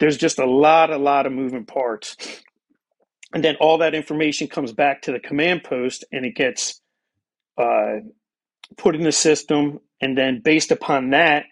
[0.00, 2.16] there's just a lot, a lot of moving parts
[3.34, 6.80] and then all that information comes back to the command post and it gets
[7.58, 7.96] uh,
[8.78, 11.44] put in the system and then based upon that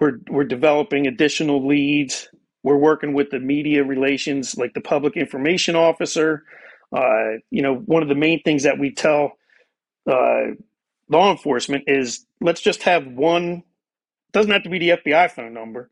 [0.00, 2.28] we're, we're developing additional leads
[2.62, 6.44] we're working with the media relations like the public information officer
[6.92, 9.32] uh, you know one of the main things that we tell
[10.10, 10.52] uh,
[11.08, 13.62] law enforcement is let's just have one
[14.32, 15.90] doesn't have to be the fbi phone number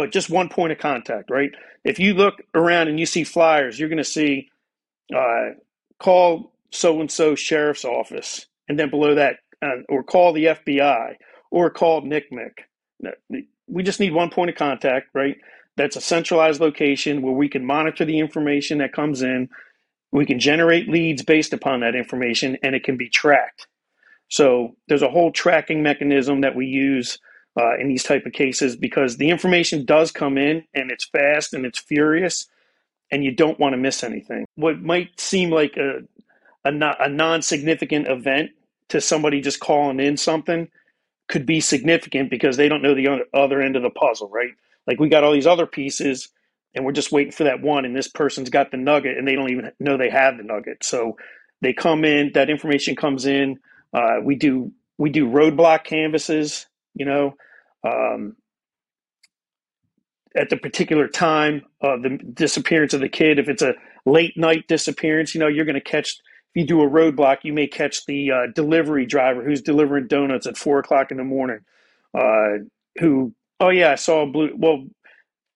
[0.00, 1.50] but just one point of contact, right?
[1.84, 4.48] If you look around and you see flyers, you're going to see
[5.14, 5.50] uh,
[5.98, 11.16] call so and so sheriff's office, and then below that, uh, or call the FBI,
[11.50, 12.52] or call Nick NCMEC.
[13.68, 15.36] We just need one point of contact, right?
[15.76, 19.48] That's a centralized location where we can monitor the information that comes in.
[20.12, 23.68] We can generate leads based upon that information, and it can be tracked.
[24.28, 27.18] So there's a whole tracking mechanism that we use
[27.58, 31.52] uh, in these type of cases because the information does come in and it's fast
[31.52, 32.46] and it's furious
[33.10, 35.98] and you don't want to miss anything what might seem like a,
[36.64, 38.50] a, a non-significant event
[38.88, 40.68] to somebody just calling in something
[41.30, 44.52] could be significant because they don't know the other end of the puzzle right
[44.86, 46.30] like we got all these other pieces
[46.74, 49.36] and we're just waiting for that one and this person's got the nugget and they
[49.36, 51.16] don't even know they have the nugget so
[51.62, 53.58] they come in that information comes in
[53.94, 57.34] uh, we do we do roadblock canvases you know,
[57.84, 58.36] um,
[60.36, 63.38] at the particular time of the disappearance of the kid.
[63.38, 63.74] If it's a
[64.06, 66.18] late night disappearance, you know, you're going to catch.
[66.54, 70.46] If you do a roadblock, you may catch the uh, delivery driver who's delivering donuts
[70.46, 71.60] at four o'clock in the morning.
[72.14, 72.64] Uh,
[73.00, 74.52] who, oh yeah, I saw a blue.
[74.56, 74.86] Well,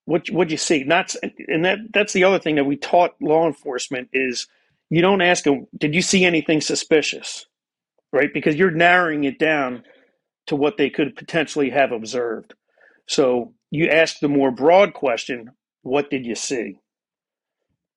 [0.06, 0.84] what what'd you see?
[0.84, 1.14] Not
[1.48, 4.46] and that that's the other thing that we taught law enforcement is
[4.90, 7.46] you don't ask them, did you see anything suspicious,
[8.12, 8.30] right?
[8.34, 9.84] Because you're narrowing it down
[10.46, 12.54] to what they could potentially have observed.
[13.08, 15.50] So you ask the more broad question,
[15.82, 16.78] what did you see?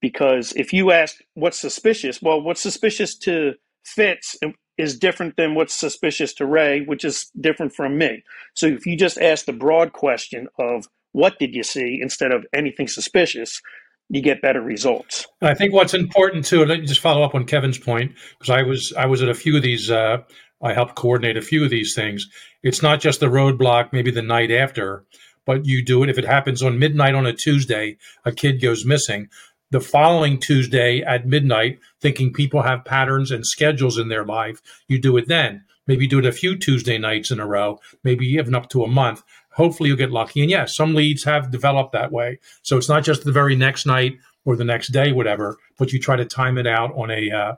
[0.02, 4.38] Because if you ask what's suspicious, well, what's suspicious to Fitz
[4.78, 8.24] is different than what's suspicious to Ray, which is different from me.
[8.54, 12.46] So if you just ask the broad question of what did you see instead of
[12.54, 13.62] anything suspicious,
[14.10, 15.26] you get better results.
[15.42, 18.62] I think what's important too, let me just follow up on Kevin's point, because I
[18.62, 20.18] was I was at a few of these uh,
[20.62, 22.28] I helped coordinate a few of these things.
[22.64, 25.06] It's not just the roadblock, maybe the night after,
[25.46, 28.86] but you do it if it happens on midnight on a Tuesday, a kid goes
[28.86, 29.30] missing.
[29.72, 35.00] The following Tuesday at midnight, thinking people have patterns and schedules in their life, you
[35.00, 35.66] do it then.
[35.88, 38.88] Maybe do it a few Tuesday nights in a row, maybe even up to a
[38.88, 39.24] month.
[39.52, 40.42] Hopefully, you'll get lucky.
[40.42, 42.40] And yes, some leads have developed that way.
[42.62, 46.00] So it's not just the very next night or the next day, whatever, but you
[46.00, 47.56] try to time it out on a uh,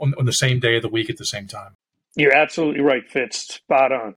[0.00, 1.76] on, on the same day of the week at the same time.
[2.16, 3.54] You're absolutely right, Fitz.
[3.54, 4.14] Spot on.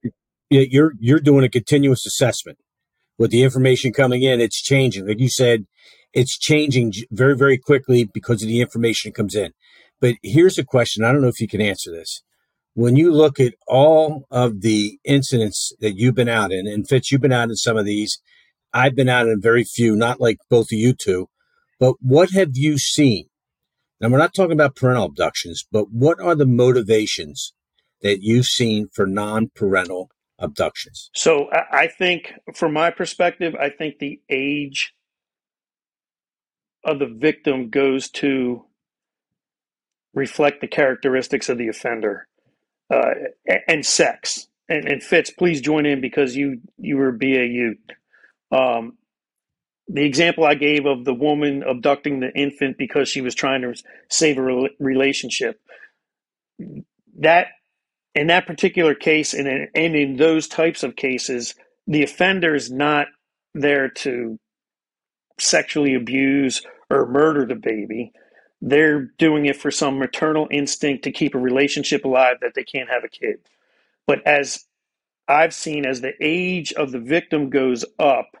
[0.48, 2.58] Yeah, you're you're doing a continuous assessment
[3.18, 4.40] with the information coming in.
[4.40, 5.66] It's changing, like you said,
[6.12, 9.52] it's changing very very quickly because of the information that comes in.
[10.00, 12.22] But here's a question: I don't know if you can answer this.
[12.74, 17.10] When you look at all of the incidents that you've been out in, and Fitz,
[17.10, 18.20] you've been out in some of these.
[18.72, 21.28] I've been out in very few, not like both of you two.
[21.80, 23.26] But what have you seen?
[24.00, 27.52] Now, we're not talking about parental abductions, but what are the motivations
[28.02, 31.10] that you've seen for non parental abductions?
[31.14, 34.92] So I think, from my perspective, I think the age
[36.84, 38.64] of the victim goes to
[40.14, 42.26] reflect the characteristics of the offender
[42.92, 43.10] uh,
[43.68, 44.48] and sex.
[44.68, 47.74] And, and, Fitz, please join in because you you were BAU.
[48.52, 48.98] Um,
[49.88, 53.74] the example I gave of the woman abducting the infant because she was trying to
[54.08, 55.60] save a relationship
[57.18, 57.48] that
[58.14, 61.54] in that particular case and in, and in those types of cases,
[61.86, 63.06] the offender is not
[63.54, 64.38] there to
[65.40, 68.12] sexually abuse or murder the baby.
[68.60, 72.90] They're doing it for some maternal instinct to keep a relationship alive that they can't
[72.90, 73.38] have a kid.
[74.06, 74.66] But as
[75.28, 78.36] I've seen, as the age of the victim goes up,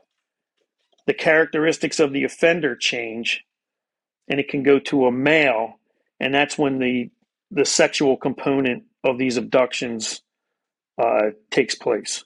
[1.06, 3.44] the characteristics of the offender change
[4.28, 5.80] and it can go to a male.
[6.20, 7.10] And that's when the,
[7.50, 10.22] the sexual component of these abductions
[10.98, 12.24] uh, takes place.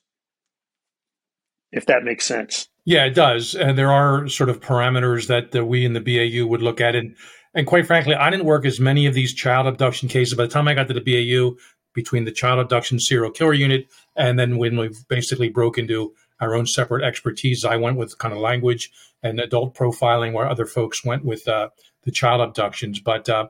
[1.73, 2.69] If that makes sense.
[2.85, 3.55] Yeah, it does.
[3.55, 6.95] And there are sort of parameters that uh, we in the BAU would look at.
[6.95, 7.17] And,
[7.55, 10.35] and quite frankly, I didn't work as many of these child abduction cases.
[10.35, 11.57] By the time I got to the BAU,
[11.95, 16.55] between the child abduction serial killer unit and then when we basically broke into our
[16.55, 18.91] own separate expertise, I went with kind of language
[19.23, 21.69] and adult profiling, where other folks went with uh,
[22.03, 23.01] the child abductions.
[23.01, 23.47] But uh,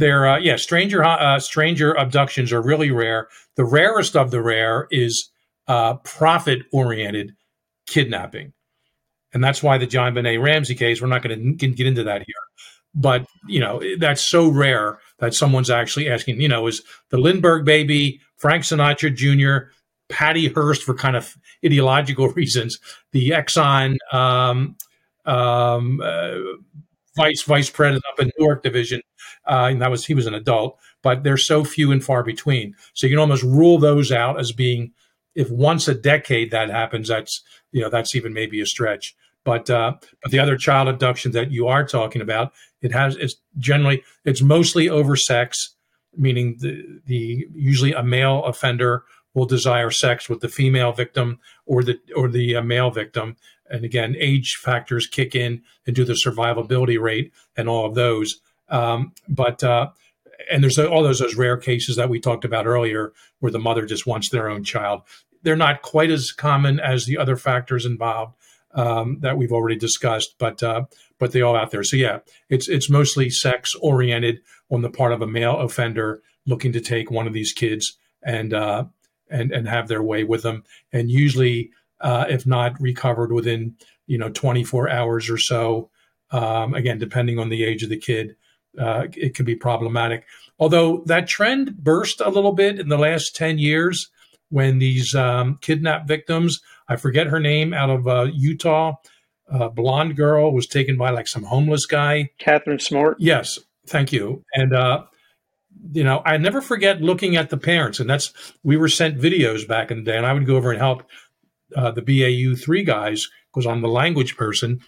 [0.00, 3.28] uh, yeah, stranger uh, stranger abductions are really rare.
[3.56, 5.30] The rarest of the rare is
[5.66, 7.34] uh, profit oriented
[7.86, 8.52] kidnapping,
[9.32, 11.00] and that's why the JonBenét Ramsey case.
[11.00, 12.34] We're not going to get into that here,
[12.94, 16.40] but you know that's so rare that someone's actually asking.
[16.40, 19.70] You know, is the Lindbergh baby Frank Sinatra Jr.
[20.08, 22.78] Patty Hearst for kind of ideological reasons,
[23.12, 24.76] the Exxon um,
[25.24, 26.34] um, uh,
[27.16, 29.00] vice vice president up in Newark division,
[29.46, 30.78] uh, and that was he was an adult.
[31.02, 34.52] But they're so few and far between, so you can almost rule those out as
[34.52, 34.92] being
[35.34, 37.08] if once a decade that happens.
[37.08, 39.14] That's you know that's even maybe a stretch.
[39.44, 42.52] But uh, but the other child abduction that you are talking about,
[42.82, 45.74] it has it's generally it's mostly over sex,
[46.16, 49.04] meaning the the usually a male offender
[49.34, 53.36] will desire sex with the female victim or the or the uh, male victim,
[53.70, 58.40] and again, age factors kick in and do the survivability rate and all of those.
[58.68, 59.90] Um, but uh,
[60.50, 63.86] and there's all those those rare cases that we talked about earlier where the mother
[63.86, 65.02] just wants their own child.
[65.42, 68.34] They're not quite as common as the other factors involved
[68.74, 70.84] um, that we've already discussed, but uh,
[71.18, 71.82] but they all out there.
[71.82, 76.72] So yeah, it's it's mostly sex oriented on the part of a male offender looking
[76.72, 78.84] to take one of these kids and uh,
[79.28, 81.70] and and have their way with them, and usually
[82.00, 83.76] uh, if not recovered within
[84.06, 85.90] you know 24 hours or so.
[86.32, 88.36] Um, again, depending on the age of the kid,
[88.78, 90.26] uh, it can be problematic.
[90.60, 94.10] Although that trend burst a little bit in the last 10 years
[94.50, 98.94] when these um, kidnapped victims, I forget her name, out of uh, Utah,
[99.48, 102.30] a blonde girl was taken by like some homeless guy.
[102.38, 103.16] Catherine Smart.
[103.18, 104.44] Yes, thank you.
[104.54, 105.04] And uh,
[105.92, 108.32] you know, I never forget looking at the parents, and that's
[108.62, 111.04] we were sent videos back in the day, and I would go over and help
[111.76, 114.80] uh, the BAU three guys because I'm the language person.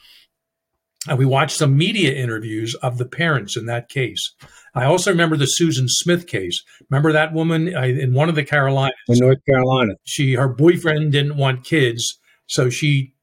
[1.08, 4.34] And we watched some media interviews of the parents in that case.
[4.74, 6.62] I also remember the Susan Smith case.
[6.90, 8.94] Remember that woman in one of the Carolinas?
[9.08, 9.94] In North Carolina.
[10.04, 13.14] She, her boyfriend didn't want kids, so she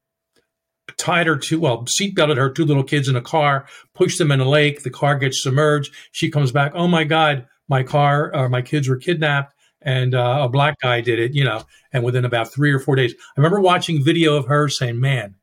[0.98, 4.42] tied her to, well, seatbelted her two little kids in a car, pushed them in
[4.42, 4.84] a lake.
[4.84, 5.94] The car gets submerged.
[6.12, 10.14] She comes back, oh my God, my car, or uh, my kids were kidnapped and
[10.14, 11.64] uh, a black guy did it, you know,
[11.94, 13.14] and within about three or four days.
[13.14, 15.36] I remember watching video of her saying, man,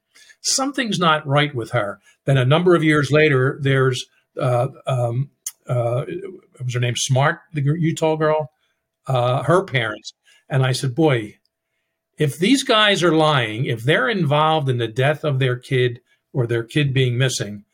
[0.42, 2.00] something's not right with her.
[2.26, 4.04] Then a number of years later, there's,
[4.40, 5.30] uh, um,
[5.66, 6.04] uh,
[6.62, 8.50] was her name Smart, the Utah girl,
[9.06, 10.12] uh, her parents.
[10.48, 11.38] And I said, boy,
[12.18, 16.00] if these guys are lying, if they're involved in the death of their kid
[16.32, 17.64] or their kid being missing,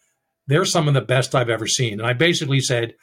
[0.46, 2.00] they're some of the best I've ever seen.
[2.00, 2.94] And I basically said,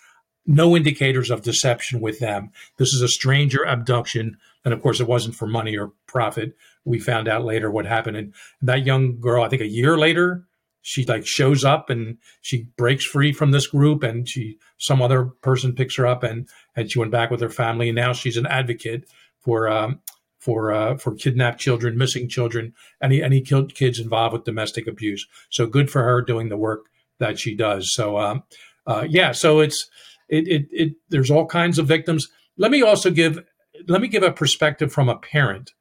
[0.45, 2.52] no indicators of deception with them.
[2.78, 4.38] This is a stranger abduction.
[4.66, 6.56] And of course, it wasn't for money or profit.
[6.86, 8.18] We found out later what happened.
[8.18, 10.45] And that young girl, I think a year later,
[10.82, 15.25] she like shows up and she breaks free from this group and she some other
[15.41, 18.38] person picks her up and and she went back with her family and now she's
[18.38, 19.05] an advocate
[19.39, 19.99] for um,
[20.39, 22.73] for uh, for kidnapped children, missing children,
[23.03, 25.27] any any kids involved with domestic abuse.
[25.49, 26.86] So good for her doing the work
[27.19, 27.93] that she does.
[27.93, 28.43] So um,
[28.88, 29.89] uh, yeah, so it's
[30.30, 32.27] it, it it there's all kinds of victims.
[32.57, 33.43] Let me also give
[33.88, 35.73] let me give a perspective from a parent.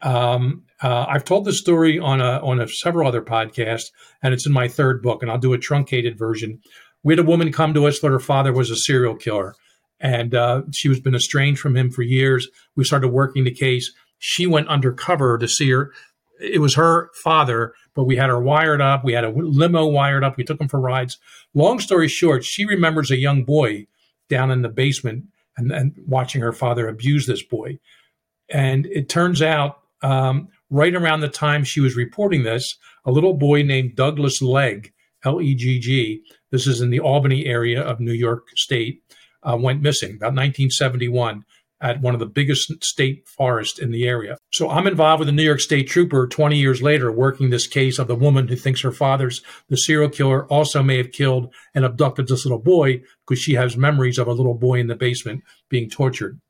[0.00, 3.86] Um, uh, I've told this story on a on a several other podcasts,
[4.22, 6.60] and it's in my third book, and I'll do a truncated version.
[7.02, 9.54] We had a woman come to us that her father was a serial killer
[10.00, 12.48] and uh, she was been estranged from him for years.
[12.76, 13.92] We started working the case.
[14.18, 15.92] She went undercover to see her.
[16.40, 19.04] It was her father, but we had her wired up.
[19.04, 20.36] We had a limo wired up.
[20.36, 21.18] We took him for rides.
[21.52, 23.86] Long story short, she remembers a young boy
[24.28, 25.24] down in the basement
[25.56, 27.78] and, and watching her father abuse this boy.
[28.48, 33.34] And it turns out, um, right around the time she was reporting this, a little
[33.34, 34.92] boy named Douglas Legg,
[35.24, 39.02] L E G G, this is in the Albany area of New York State,
[39.42, 41.44] uh, went missing about 1971
[41.80, 44.36] at one of the biggest state forests in the area.
[44.52, 47.98] So I'm involved with a New York State trooper 20 years later working this case
[47.98, 51.84] of the woman who thinks her father's the serial killer also may have killed and
[51.84, 55.44] abducted this little boy because she has memories of a little boy in the basement
[55.68, 56.40] being tortured.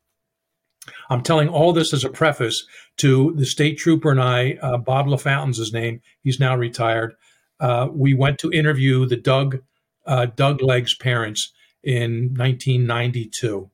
[1.11, 2.66] I'm telling all this as a preface
[2.99, 6.01] to the state trooper and I, uh, Bob LaFountain's his name.
[6.22, 7.14] He's now retired.
[7.61, 9.59] Uh, we went to interview the Doug
[10.07, 13.70] uh, Doug Legg's parents in 1992.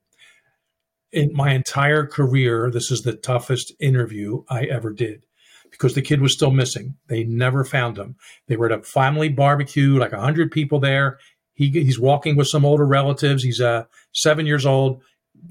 [1.13, 5.25] In my entire career, this is the toughest interview I ever did
[5.71, 6.97] because the kid was still missing.
[7.09, 8.17] They never found him.
[8.49, 11.19] They were at a family barbecue, like 100 people there.
[11.55, 13.45] He, he's walking with some older relatives.
[13.45, 15.03] He's uh, seven years old.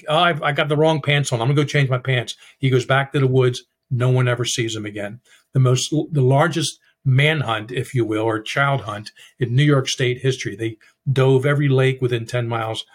[0.08, 1.42] Oh, I got the wrong pants on.
[1.42, 2.36] I'm to go change my pants.
[2.60, 3.64] He goes back to the woods.
[3.92, 5.20] No one ever sees him again.
[5.54, 10.20] The most, the largest manhunt, if you will, or child hunt in New York State
[10.20, 10.56] history.
[10.56, 10.78] They
[11.12, 12.86] dove every lake within 10 miles.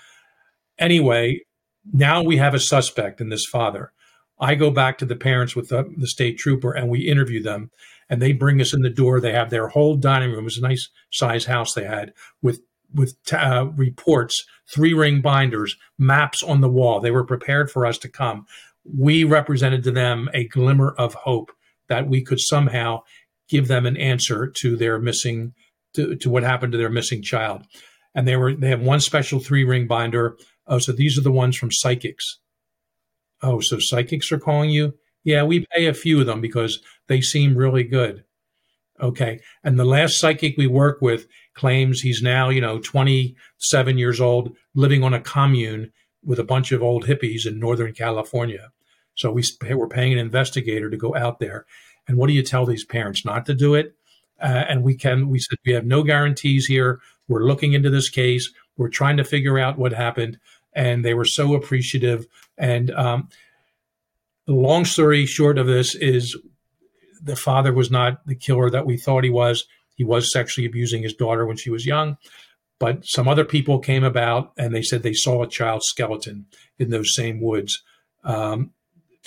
[0.78, 1.42] Anyway,
[1.92, 3.92] now we have a suspect in this father.
[4.40, 7.70] I go back to the parents with the, the, state trooper and we interview them
[8.08, 9.20] and they bring us in the door.
[9.20, 10.40] They have their whole dining room.
[10.40, 12.60] It was a nice size house they had with
[12.94, 17.00] with uh, reports, three ring binders, maps on the wall.
[17.00, 18.46] They were prepared for us to come.
[18.84, 21.52] We represented to them a glimmer of hope
[21.88, 23.02] that we could somehow
[23.48, 25.54] give them an answer to their missing
[25.94, 27.62] to, to what happened to their missing child.
[28.14, 30.36] And they were they have one special three ring binder.
[30.66, 32.38] Oh, so these are the ones from psychics.
[33.42, 34.94] Oh, so psychics are calling you?
[35.24, 38.24] Yeah, we pay a few of them because they seem really good.
[39.00, 39.40] Okay.
[39.62, 44.56] And the last psychic we work with claims he's now, you know, 27 years old,
[44.74, 45.92] living on a commune
[46.24, 48.72] with a bunch of old hippies in Northern California.
[49.14, 51.66] So we, we're paying an investigator to go out there
[52.08, 53.94] and what do you tell these parents not to do it?
[54.40, 57.00] Uh, and we can, we said, we have no guarantees here.
[57.28, 58.50] We're looking into this case.
[58.76, 60.38] We're trying to figure out what happened.
[60.72, 62.26] And they were so appreciative.
[62.56, 63.28] And um,
[64.46, 66.36] the long story short of this is
[67.22, 69.64] the father was not the killer that we thought he was.
[69.94, 72.16] He was sexually abusing his daughter when she was young.
[72.78, 76.46] But some other people came about and they said they saw a child's skeleton
[76.78, 77.82] in those same woods
[78.24, 78.70] 20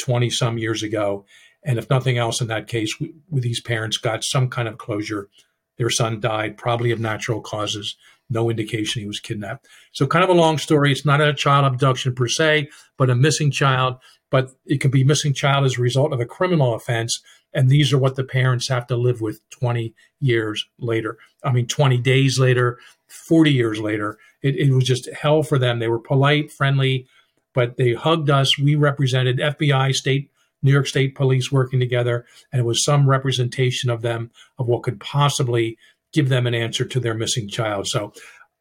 [0.08, 1.26] um, some years ago.
[1.64, 5.30] And if nothing else, in that case, we, these parents got some kind of closure.
[5.78, 7.96] Their son died, probably of natural causes.
[8.30, 9.68] No indication he was kidnapped.
[9.92, 10.92] So, kind of a long story.
[10.92, 13.98] It's not a child abduction per se, but a missing child.
[14.30, 17.22] But it can be missing child as a result of a criminal offense.
[17.54, 21.18] And these are what the parents have to live with 20 years later.
[21.44, 24.18] I mean, 20 days later, 40 years later.
[24.42, 25.80] It, it was just hell for them.
[25.80, 27.08] They were polite, friendly,
[27.54, 28.58] but they hugged us.
[28.58, 30.32] We represented FBI, state
[30.64, 34.84] New York State police working together, and it was some representation of them of what
[34.84, 35.78] could possibly
[36.14, 37.88] give them an answer to their missing child.
[37.88, 38.14] So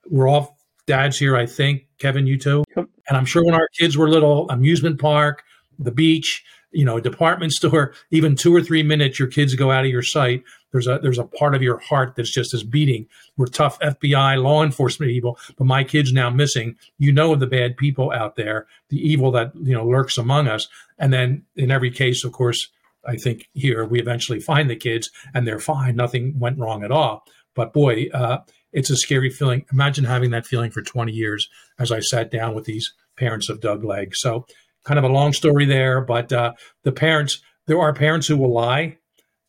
[0.09, 1.87] we're all dads here, I think.
[1.99, 2.65] Kevin, you too.
[2.77, 2.89] Yep.
[3.09, 5.43] And I'm sure when our kids were little, amusement park,
[5.79, 6.43] the beach,
[6.73, 10.03] you know, department store, even two or three minutes, your kids go out of your
[10.03, 10.43] sight.
[10.73, 13.07] There's a there's a part of your heart that's just as beating.
[13.37, 16.77] We're tough FBI law enforcement people, but my kid's now missing.
[16.99, 20.69] You know the bad people out there, the evil that you know lurks among us.
[20.99, 22.69] And then in every case, of course,
[23.05, 25.97] I think here we eventually find the kids and they're fine.
[25.97, 27.25] Nothing went wrong at all.
[27.55, 28.39] But boy, uh,
[28.73, 29.65] it's a scary feeling.
[29.73, 31.49] Imagine having that feeling for 20 years
[31.79, 34.15] as I sat down with these parents of Doug Legg.
[34.15, 34.47] So
[34.85, 36.53] kind of a long story there, but uh,
[36.85, 38.99] the parents, there are parents who will lie,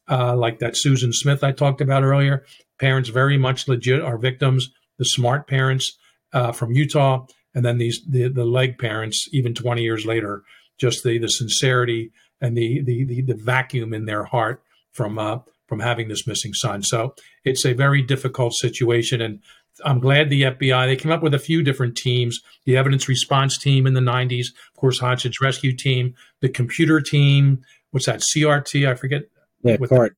[0.10, 2.44] uh, like that Susan Smith I talked about earlier.
[2.80, 4.70] Parents very much legit are victims.
[4.98, 5.98] The smart parents
[6.34, 10.44] uh, from Utah, and then these the the Legg parents, even 20 years later,
[10.78, 15.40] just the the sincerity and the the the, the vacuum in their heart from uh,
[15.68, 16.84] from having this missing son.
[16.84, 17.16] So
[17.46, 19.40] it's a very difficult situation, and
[19.84, 22.42] I'm glad the FBI they came up with a few different teams.
[22.66, 27.64] The evidence response team in the 90s, of course, Hostage Rescue Team, the computer team.
[27.92, 28.22] What's that?
[28.22, 28.88] CRT?
[28.88, 29.24] I forget.
[29.64, 30.16] Yeah, CART.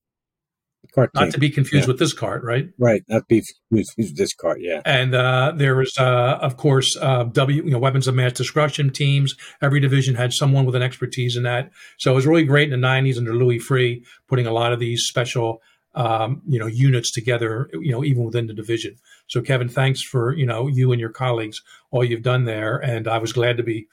[0.94, 1.92] CART not to be confused yeah.
[1.92, 2.70] with this CARDT, right?
[2.78, 4.58] Right, not be confused with this CARDT.
[4.60, 4.82] Yeah.
[4.86, 8.92] And uh, there was, uh, of course, uh, W, you know, weapons of mass destruction
[8.92, 9.36] teams.
[9.62, 11.72] Every division had someone with an expertise in that.
[11.98, 14.80] So it was really great in the 90s under Louis Freeh, putting a lot of
[14.80, 15.62] these special
[15.96, 18.96] um, you know units together you know even within the division
[19.28, 21.62] so kevin thanks for you know you and your colleagues
[21.92, 23.88] all you've done there and i was glad to be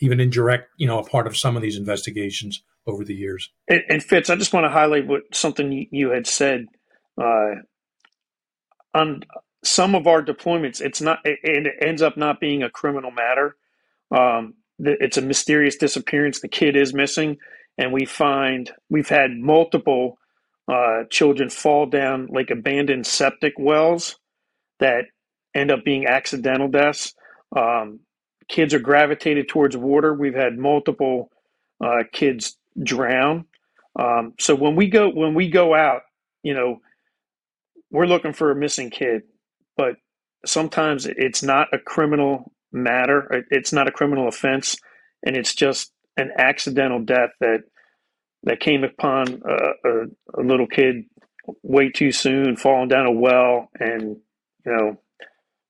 [0.00, 3.50] even indirect you know a part of some of these investigations over the years.
[3.68, 6.66] And, and fitz i just want to highlight what something you, had said
[7.20, 7.56] uh,
[8.94, 9.22] on
[9.62, 13.56] some of our deployments it's not it, it ends up not being a criminal matter.
[14.10, 16.40] Um, it's a mysterious disappearance.
[16.40, 17.38] The kid is missing
[17.76, 20.18] and we find we've had multiple
[20.68, 24.16] uh, children fall down like abandoned septic wells
[24.80, 25.04] that
[25.54, 27.14] end up being accidental deaths.
[27.56, 28.00] Um,
[28.48, 30.14] kids are gravitated towards water.
[30.14, 31.30] We've had multiple
[31.84, 33.46] uh, kids drown.
[33.98, 36.02] Um, so when we go when we go out,
[36.42, 36.80] you know,
[37.90, 39.22] we're looking for a missing kid,
[39.76, 39.96] but
[40.46, 43.44] sometimes it's not a criminal matter.
[43.50, 44.76] It's not a criminal offense,
[45.24, 47.62] and it's just an accidental death that
[48.44, 51.04] that came upon a, a, a little kid
[51.62, 54.16] way too soon, falling down a well, and
[54.64, 54.98] you know,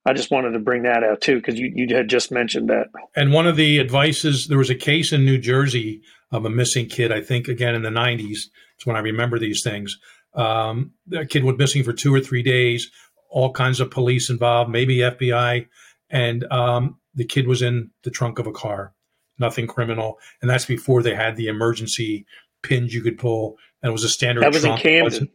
[0.07, 2.87] I just wanted to bring that out too because you you had just mentioned that.
[3.15, 6.87] And one of the advices there was a case in New Jersey of a missing
[6.87, 7.13] kid.
[7.13, 8.49] I think again in the '90s.
[8.77, 9.99] It's when I remember these things.
[10.35, 12.91] Um, the kid was missing for two or three days.
[13.29, 15.67] All kinds of police involved, maybe FBI,
[16.09, 18.95] and um, the kid was in the trunk of a car.
[19.39, 22.25] Nothing criminal, and that's before they had the emergency
[22.63, 24.43] pins you could pull, and it was a standard.
[24.43, 24.85] That was trunk.
[24.85, 25.29] in Camden.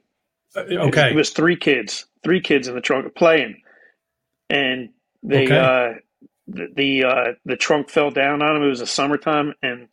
[0.55, 3.61] Okay, it was three kids, three kids in the trunk playing,
[4.49, 4.89] and
[5.23, 5.57] they okay.
[5.57, 5.99] uh,
[6.47, 8.63] the the, uh, the trunk fell down on them.
[8.63, 9.87] It was a summertime, and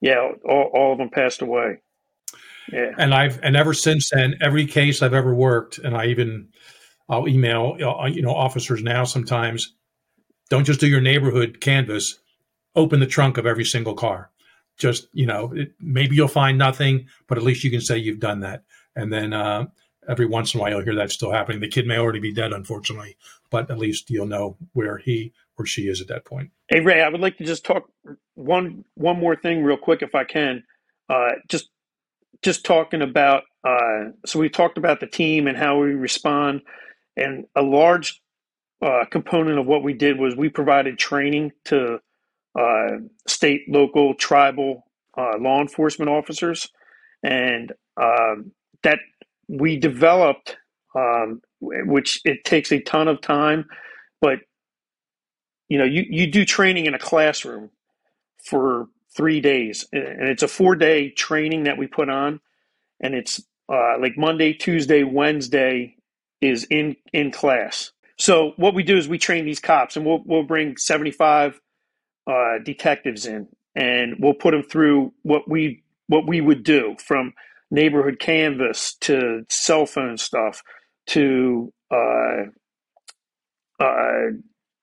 [0.00, 1.78] yeah, all, all of them passed away.
[2.72, 6.48] Yeah, and I've and ever since then, every case I've ever worked, and I even
[7.08, 9.74] I'll email uh, you know officers now sometimes.
[10.48, 12.18] Don't just do your neighborhood canvas.
[12.74, 14.30] Open the trunk of every single car
[14.80, 18.18] just you know it, maybe you'll find nothing but at least you can say you've
[18.18, 18.64] done that
[18.96, 19.66] and then uh,
[20.10, 21.60] every once in a while you'll hear that still happening.
[21.60, 23.16] The kid may already be dead unfortunately
[23.50, 26.50] but at least you'll know where he or she is at that point.
[26.68, 27.88] Hey ray i would like to just talk
[28.34, 30.64] one one more thing real quick if i can.
[31.08, 31.70] Uh, just
[32.42, 36.62] just talking about uh, so we talked about the team and how we respond
[37.16, 38.22] and a large
[38.82, 42.00] uh, component of what we did was we provided training to
[42.58, 42.96] uh,
[43.28, 44.86] state, local, tribal
[45.16, 46.68] uh, law enforcement officers,
[47.22, 48.52] and um,
[48.82, 48.98] that
[49.50, 50.56] we developed,
[50.94, 53.66] um, which it takes a ton of time,
[54.20, 54.38] but
[55.68, 57.70] you know, you, you do training in a classroom
[58.44, 62.40] for three days, and it's a four day training that we put on,
[63.00, 63.40] and it's
[63.72, 65.96] uh, like Monday, Tuesday, Wednesday
[66.40, 67.92] is in in class.
[68.18, 71.60] So what we do is we train these cops, and we'll we'll bring seventy five
[72.26, 77.32] uh, detectives in, and we'll put them through what we what we would do from
[77.70, 80.62] neighborhood canvas to cell phone stuff
[81.06, 82.44] to uh,
[83.78, 84.26] uh,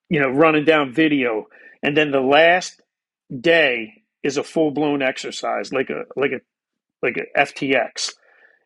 [0.10, 1.48] you know running down video,
[1.84, 2.82] and then the last
[3.40, 6.40] day is a full blown exercise like a like a
[7.02, 8.14] like a FTX,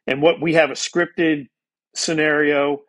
[0.08, 1.48] and what we have a scripted
[1.96, 2.82] scenario.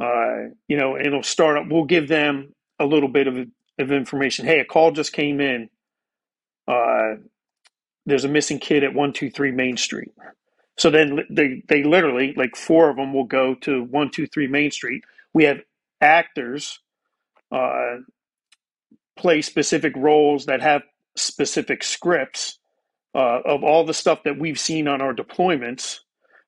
[0.00, 1.64] Uh, you know, and it'll start up.
[1.68, 4.46] We'll give them a little bit of of information.
[4.46, 5.68] Hey, a call just came in.
[6.66, 7.16] Uh,
[8.06, 10.12] there's a missing kid at 123 Main Street.
[10.78, 14.48] So then they they literally like four of them will go to one two three
[14.48, 15.04] Main Street.
[15.34, 15.58] We have
[16.00, 16.80] actors
[17.52, 17.98] uh,
[19.18, 20.82] play specific roles that have
[21.16, 22.58] specific scripts
[23.14, 26.00] uh, of all the stuff that we've seen on our deployments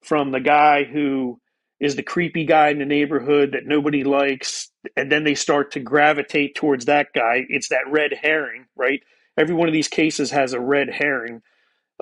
[0.02, 1.40] from the guy who
[1.80, 5.80] is the creepy guy in the neighborhood that nobody likes and then they start to
[5.80, 9.02] gravitate towards that guy it's that red herring right
[9.38, 11.42] every one of these cases has a red herring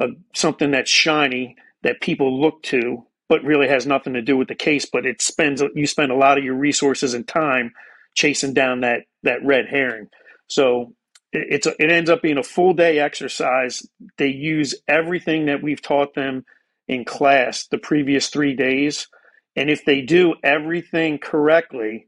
[0.01, 4.49] uh, something that's shiny that people look to but really has nothing to do with
[4.49, 7.73] the case but it spends you spend a lot of your resources and time
[8.15, 10.09] chasing down that that red herring.
[10.49, 10.95] So
[11.33, 13.87] it's a, it ends up being a full day exercise.
[14.17, 16.45] They use everything that we've taught them
[16.89, 19.09] in class the previous 3 days
[19.55, 22.07] and if they do everything correctly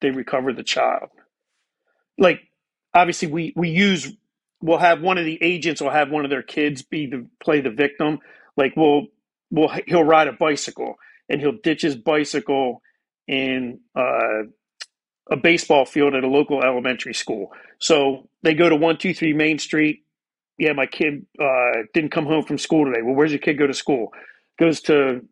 [0.00, 1.10] they recover the child.
[2.18, 2.40] Like
[2.94, 4.12] obviously we we use
[4.62, 7.60] we'll have one of the agents will have one of their kids be the play
[7.60, 8.18] the victim.
[8.56, 9.06] Like we'll
[9.50, 10.96] we'll he'll ride a bicycle
[11.28, 12.82] and he'll ditch his bicycle
[13.28, 14.44] in uh,
[15.30, 17.52] a baseball field at a local elementary school.
[17.80, 20.04] So they go to 123 main street.
[20.58, 23.02] Yeah my kid uh, didn't come home from school today.
[23.02, 24.12] Well where's your kid go to school?
[24.58, 25.22] Goes to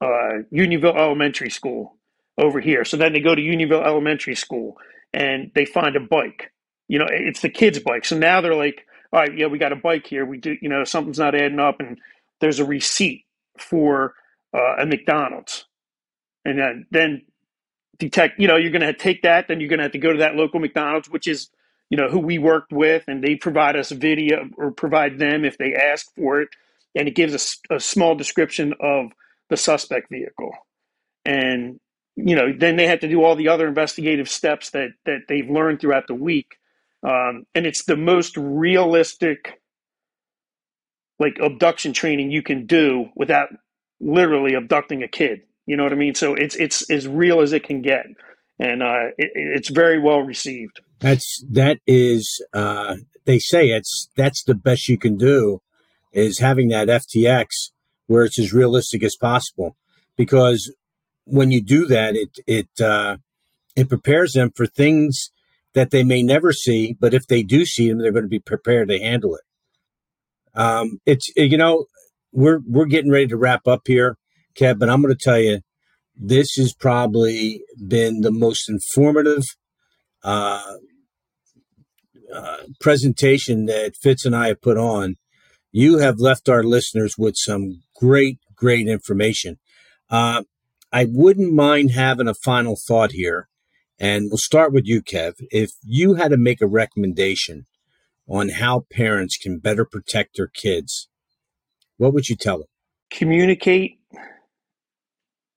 [0.00, 1.98] uh, unionville elementary school
[2.38, 2.84] over here.
[2.84, 4.76] So then they go to unionville elementary school
[5.12, 6.52] and they find a bike
[6.88, 8.04] you know, it's the kids' bike.
[8.04, 10.24] So now they're like, all right, yeah, we got a bike here.
[10.26, 11.98] We do, you know, something's not adding up, and
[12.40, 13.24] there's a receipt
[13.58, 14.14] for
[14.54, 15.66] uh, a McDonald's,
[16.44, 17.22] and then then
[17.98, 20.12] detect, you know, you're going to take that, then you're going to have to go
[20.12, 21.50] to that local McDonald's, which is,
[21.90, 25.58] you know, who we worked with, and they provide us video or provide them if
[25.58, 26.48] they ask for it,
[26.94, 29.06] and it gives us a, a small description of
[29.50, 30.52] the suspect vehicle,
[31.24, 31.80] and
[32.16, 35.50] you know, then they have to do all the other investigative steps that that they've
[35.50, 36.56] learned throughout the week
[37.04, 39.60] um, and it's the most realistic
[41.18, 43.48] like abduction training you can do without
[44.00, 45.42] literally abducting a kid.
[45.66, 46.14] You know what i mean?
[46.14, 48.06] So it's it's as real as it can get.
[48.58, 50.80] And uh, it, it's very well received.
[51.00, 55.60] That's that is uh, they say it's that's the best you can do
[56.12, 57.46] is having that ftx
[58.06, 59.76] where it's as realistic as possible.
[60.16, 60.72] Because
[61.24, 63.16] when you do that it it uh,
[63.76, 65.30] it prepares them for things
[65.74, 68.40] that they may never see, but if they do see them, they're going to be
[68.40, 69.42] prepared to handle it.
[70.54, 71.86] Um, it's you know
[72.32, 74.16] we're we're getting ready to wrap up here,
[74.58, 75.60] Kev, but I'm going to tell you
[76.16, 79.42] this has probably been the most informative
[80.22, 80.74] uh,
[82.32, 85.16] uh, presentation that Fitz and I have put on.
[85.72, 89.58] You have left our listeners with some great, great information.
[90.08, 90.44] Uh,
[90.92, 93.48] I wouldn't mind having a final thought here
[94.00, 95.34] and we'll start with you, Kev.
[95.50, 97.66] If you had to make a recommendation
[98.28, 101.08] on how parents can better protect their kids,
[101.96, 102.68] what would you tell them?
[103.10, 103.98] Communicate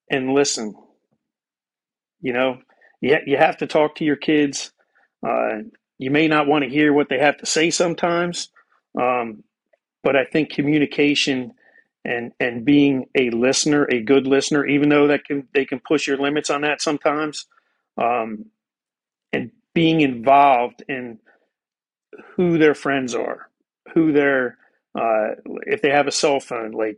[0.10, 0.76] and listen.
[2.22, 2.60] You know,
[3.02, 4.72] you, you have to talk to your kids.
[5.26, 5.60] Uh,
[5.98, 8.50] you may not want to hear what they have to say sometimes,
[9.00, 9.44] um,
[10.04, 11.54] but I think communication
[12.06, 16.08] and and being a listener, a good listener, even though that can they can push
[16.08, 17.46] your limits on that sometimes
[17.98, 18.46] um,
[19.34, 21.20] and being involved in
[22.36, 23.50] who their friends are,
[23.94, 24.58] who their
[24.96, 25.36] uh,
[25.66, 26.98] if they have a cell phone, like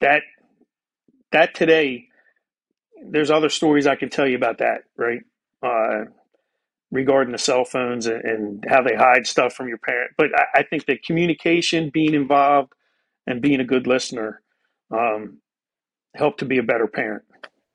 [0.00, 0.22] that.
[1.30, 2.08] That today,
[3.10, 5.20] there's other stories I can tell you about that, right?
[5.62, 6.04] Uh,
[6.90, 10.12] regarding the cell phones and, and, how they hide stuff from your parent.
[10.16, 12.72] But I, I, think that communication, being involved,
[13.26, 14.40] and being a good listener
[14.90, 15.38] um,
[16.14, 17.24] help to be a better parent.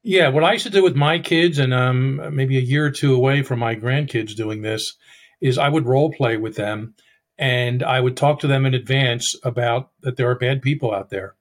[0.06, 2.91] Yeah, what I used to do with my kids, and um, maybe a year or
[2.91, 4.97] two away from my grandkids doing this,
[5.39, 6.93] is I would role play with them,
[7.38, 11.10] and I would talk to them in advance about that there are bad people out
[11.10, 11.36] there,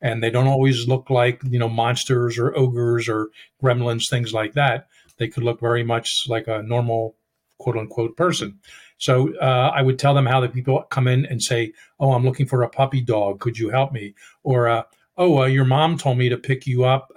[0.00, 3.28] and they don't always look like you know monsters or ogres or
[3.62, 4.86] gremlins, things like that.
[5.18, 7.16] They could look very much like a normal
[7.58, 8.60] quote unquote person.
[8.96, 12.24] So uh, I would tell them how the people come in and say, "Oh, I'm
[12.24, 13.40] looking for a puppy dog.
[13.40, 14.84] Could you help me?" Or uh,
[15.18, 17.12] "Oh, uh, your mom told me to pick you up."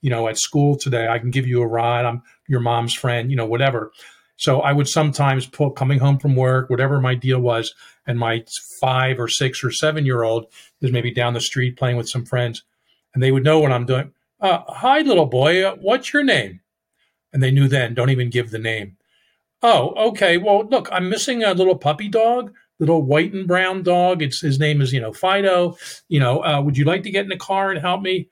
[0.00, 1.08] You know, at school today.
[1.08, 2.04] I can give you a ride.
[2.04, 3.92] I'm your mom's friend, you know, whatever.
[4.36, 7.74] So I would sometimes pull coming home from work, whatever my deal was,
[8.06, 8.42] and my
[8.80, 10.46] five or six or seven year old
[10.80, 12.62] is maybe down the street playing with some friends,
[13.12, 14.12] and they would know what I'm doing.
[14.40, 15.62] Uh, hi, little boy.
[15.62, 16.60] Uh, what's your name?
[17.32, 17.92] And they knew then.
[17.92, 18.96] Don't even give the name.
[19.62, 20.38] Oh, okay.
[20.38, 24.22] Well, look, I'm missing a little puppy dog, little white and brown dog.
[24.22, 25.76] It's his name is you know Fido.
[26.08, 28.28] You know, uh, would you like to get in the car and help me?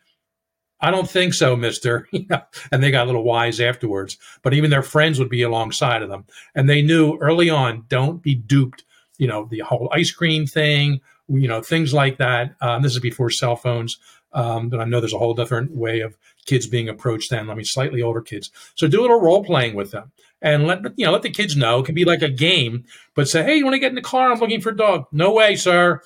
[0.81, 2.09] I don't think so, mister.
[2.73, 4.17] and they got a little wise afterwards.
[4.43, 6.25] But even their friends would be alongside of them.
[6.55, 8.85] And they knew early on, don't be duped,
[9.17, 12.55] you know, the whole ice cream thing you know, things like that.
[12.61, 13.99] Um, this is before cell phones.
[14.33, 16.17] Um, but I know there's a whole different way of
[16.47, 17.49] kids being approached then.
[17.49, 18.51] I mean, slightly older kids.
[18.75, 20.13] So do a little role playing with them
[20.43, 21.81] and let you know let the kids know.
[21.81, 24.03] It can be like a game, but say, hey, you want to get in the
[24.03, 24.31] car?
[24.31, 25.07] I'm looking for a dog.
[25.13, 26.03] No way, sir.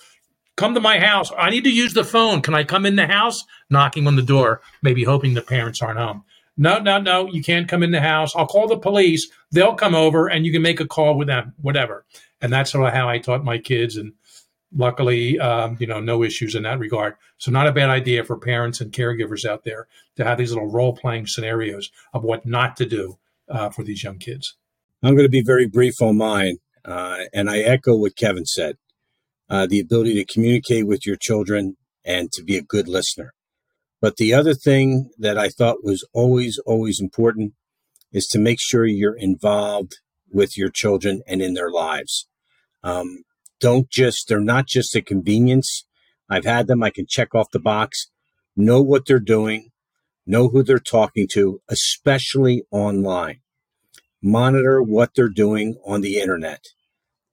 [0.62, 1.32] Come to my house.
[1.36, 2.40] I need to use the phone.
[2.40, 3.44] Can I come in the house?
[3.68, 6.22] Knocking on the door, maybe hoping the parents aren't home.
[6.56, 8.32] No, no, no, you can't come in the house.
[8.36, 9.28] I'll call the police.
[9.50, 12.04] They'll come over and you can make a call with them, whatever.
[12.40, 13.96] And that's sort of how I taught my kids.
[13.96, 14.12] And
[14.72, 17.16] luckily, um, you know, no issues in that regard.
[17.38, 20.70] So, not a bad idea for parents and caregivers out there to have these little
[20.70, 24.54] role playing scenarios of what not to do uh, for these young kids.
[25.02, 26.58] I'm going to be very brief on mine.
[26.84, 28.76] Uh, and I echo what Kevin said
[29.52, 31.76] uh, the ability to communicate with your children
[32.06, 33.34] and to be a good listener.
[34.00, 37.52] But the other thing that I thought was always, always important
[38.12, 39.92] is to make sure you're involved
[40.30, 42.26] with your children and in their lives.
[42.82, 43.24] Um,
[43.60, 45.84] don't just, they're not just a convenience.
[46.30, 48.08] I've had them, I can check off the box,
[48.56, 49.68] know what they're doing,
[50.26, 53.40] know who they're talking to, especially online.
[54.22, 56.64] Monitor what they're doing on the internet.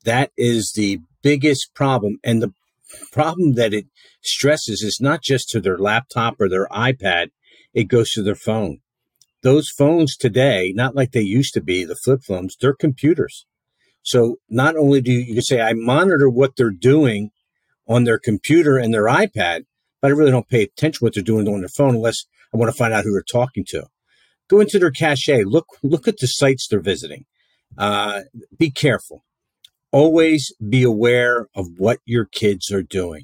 [0.04, 2.18] That is the biggest problem.
[2.24, 2.54] And the
[3.12, 3.88] problem that it
[4.22, 7.28] stresses is not just to their laptop or their iPad,
[7.74, 8.80] it goes to their phone.
[9.42, 13.46] Those phones today, not like they used to be, the flip phones, they're computers.
[14.02, 17.32] So not only do you, you say, I monitor what they're doing
[17.88, 19.66] on their computer and their iPad,
[20.02, 22.72] but I really don't pay attention what they're doing on their phone unless I want
[22.72, 23.86] to find out who they're talking to.
[24.50, 25.30] Go into their cache.
[25.46, 27.26] Look, look at the sites they're visiting.
[27.78, 28.22] Uh,
[28.58, 29.24] be careful.
[29.92, 33.24] Always be aware of what your kids are doing.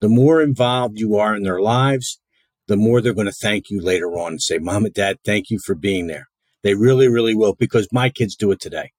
[0.00, 2.20] The more involved you are in their lives,
[2.66, 5.50] the more they're going to thank you later on and say, Mom and Dad, thank
[5.50, 6.28] you for being there.
[6.62, 8.92] They really, really will because my kids do it today.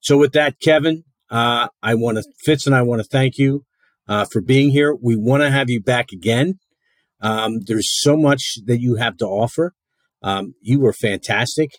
[0.00, 3.64] So, with that, Kevin, uh, I want to, Fitz and I want to thank you
[4.08, 4.94] uh, for being here.
[4.94, 6.58] We want to have you back again.
[7.20, 9.74] Um, there's so much that you have to offer.
[10.22, 11.70] Um, you were fantastic.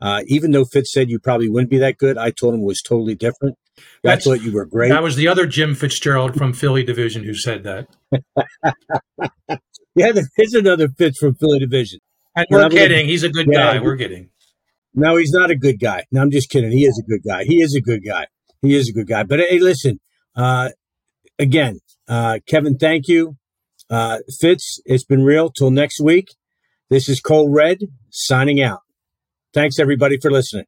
[0.00, 2.66] Uh, even though Fitz said you probably wouldn't be that good, I told him it
[2.66, 3.56] was totally different.
[4.02, 4.90] That's, I thought you were great.
[4.90, 7.88] That was the other Jim Fitzgerald from Philly Division who said that.
[9.94, 12.00] yeah, there's another Fitz from Philly Division.
[12.36, 13.06] And we're kidding.
[13.06, 13.82] He's a good yeah, guy.
[13.82, 14.30] We're kidding.
[14.94, 16.04] No, he's not a good guy.
[16.10, 16.70] No, I'm just kidding.
[16.70, 17.44] He is a good guy.
[17.44, 18.26] He is a good guy.
[18.62, 19.22] He is a good guy.
[19.24, 20.00] But hey, listen,
[20.36, 20.70] uh,
[21.38, 23.36] again, uh, Kevin, thank you.
[23.90, 25.50] Uh, Fitz, it's been real.
[25.50, 26.28] Till next week.
[26.90, 28.80] This is Cold Red signing out.
[29.52, 30.64] Thanks everybody for listening.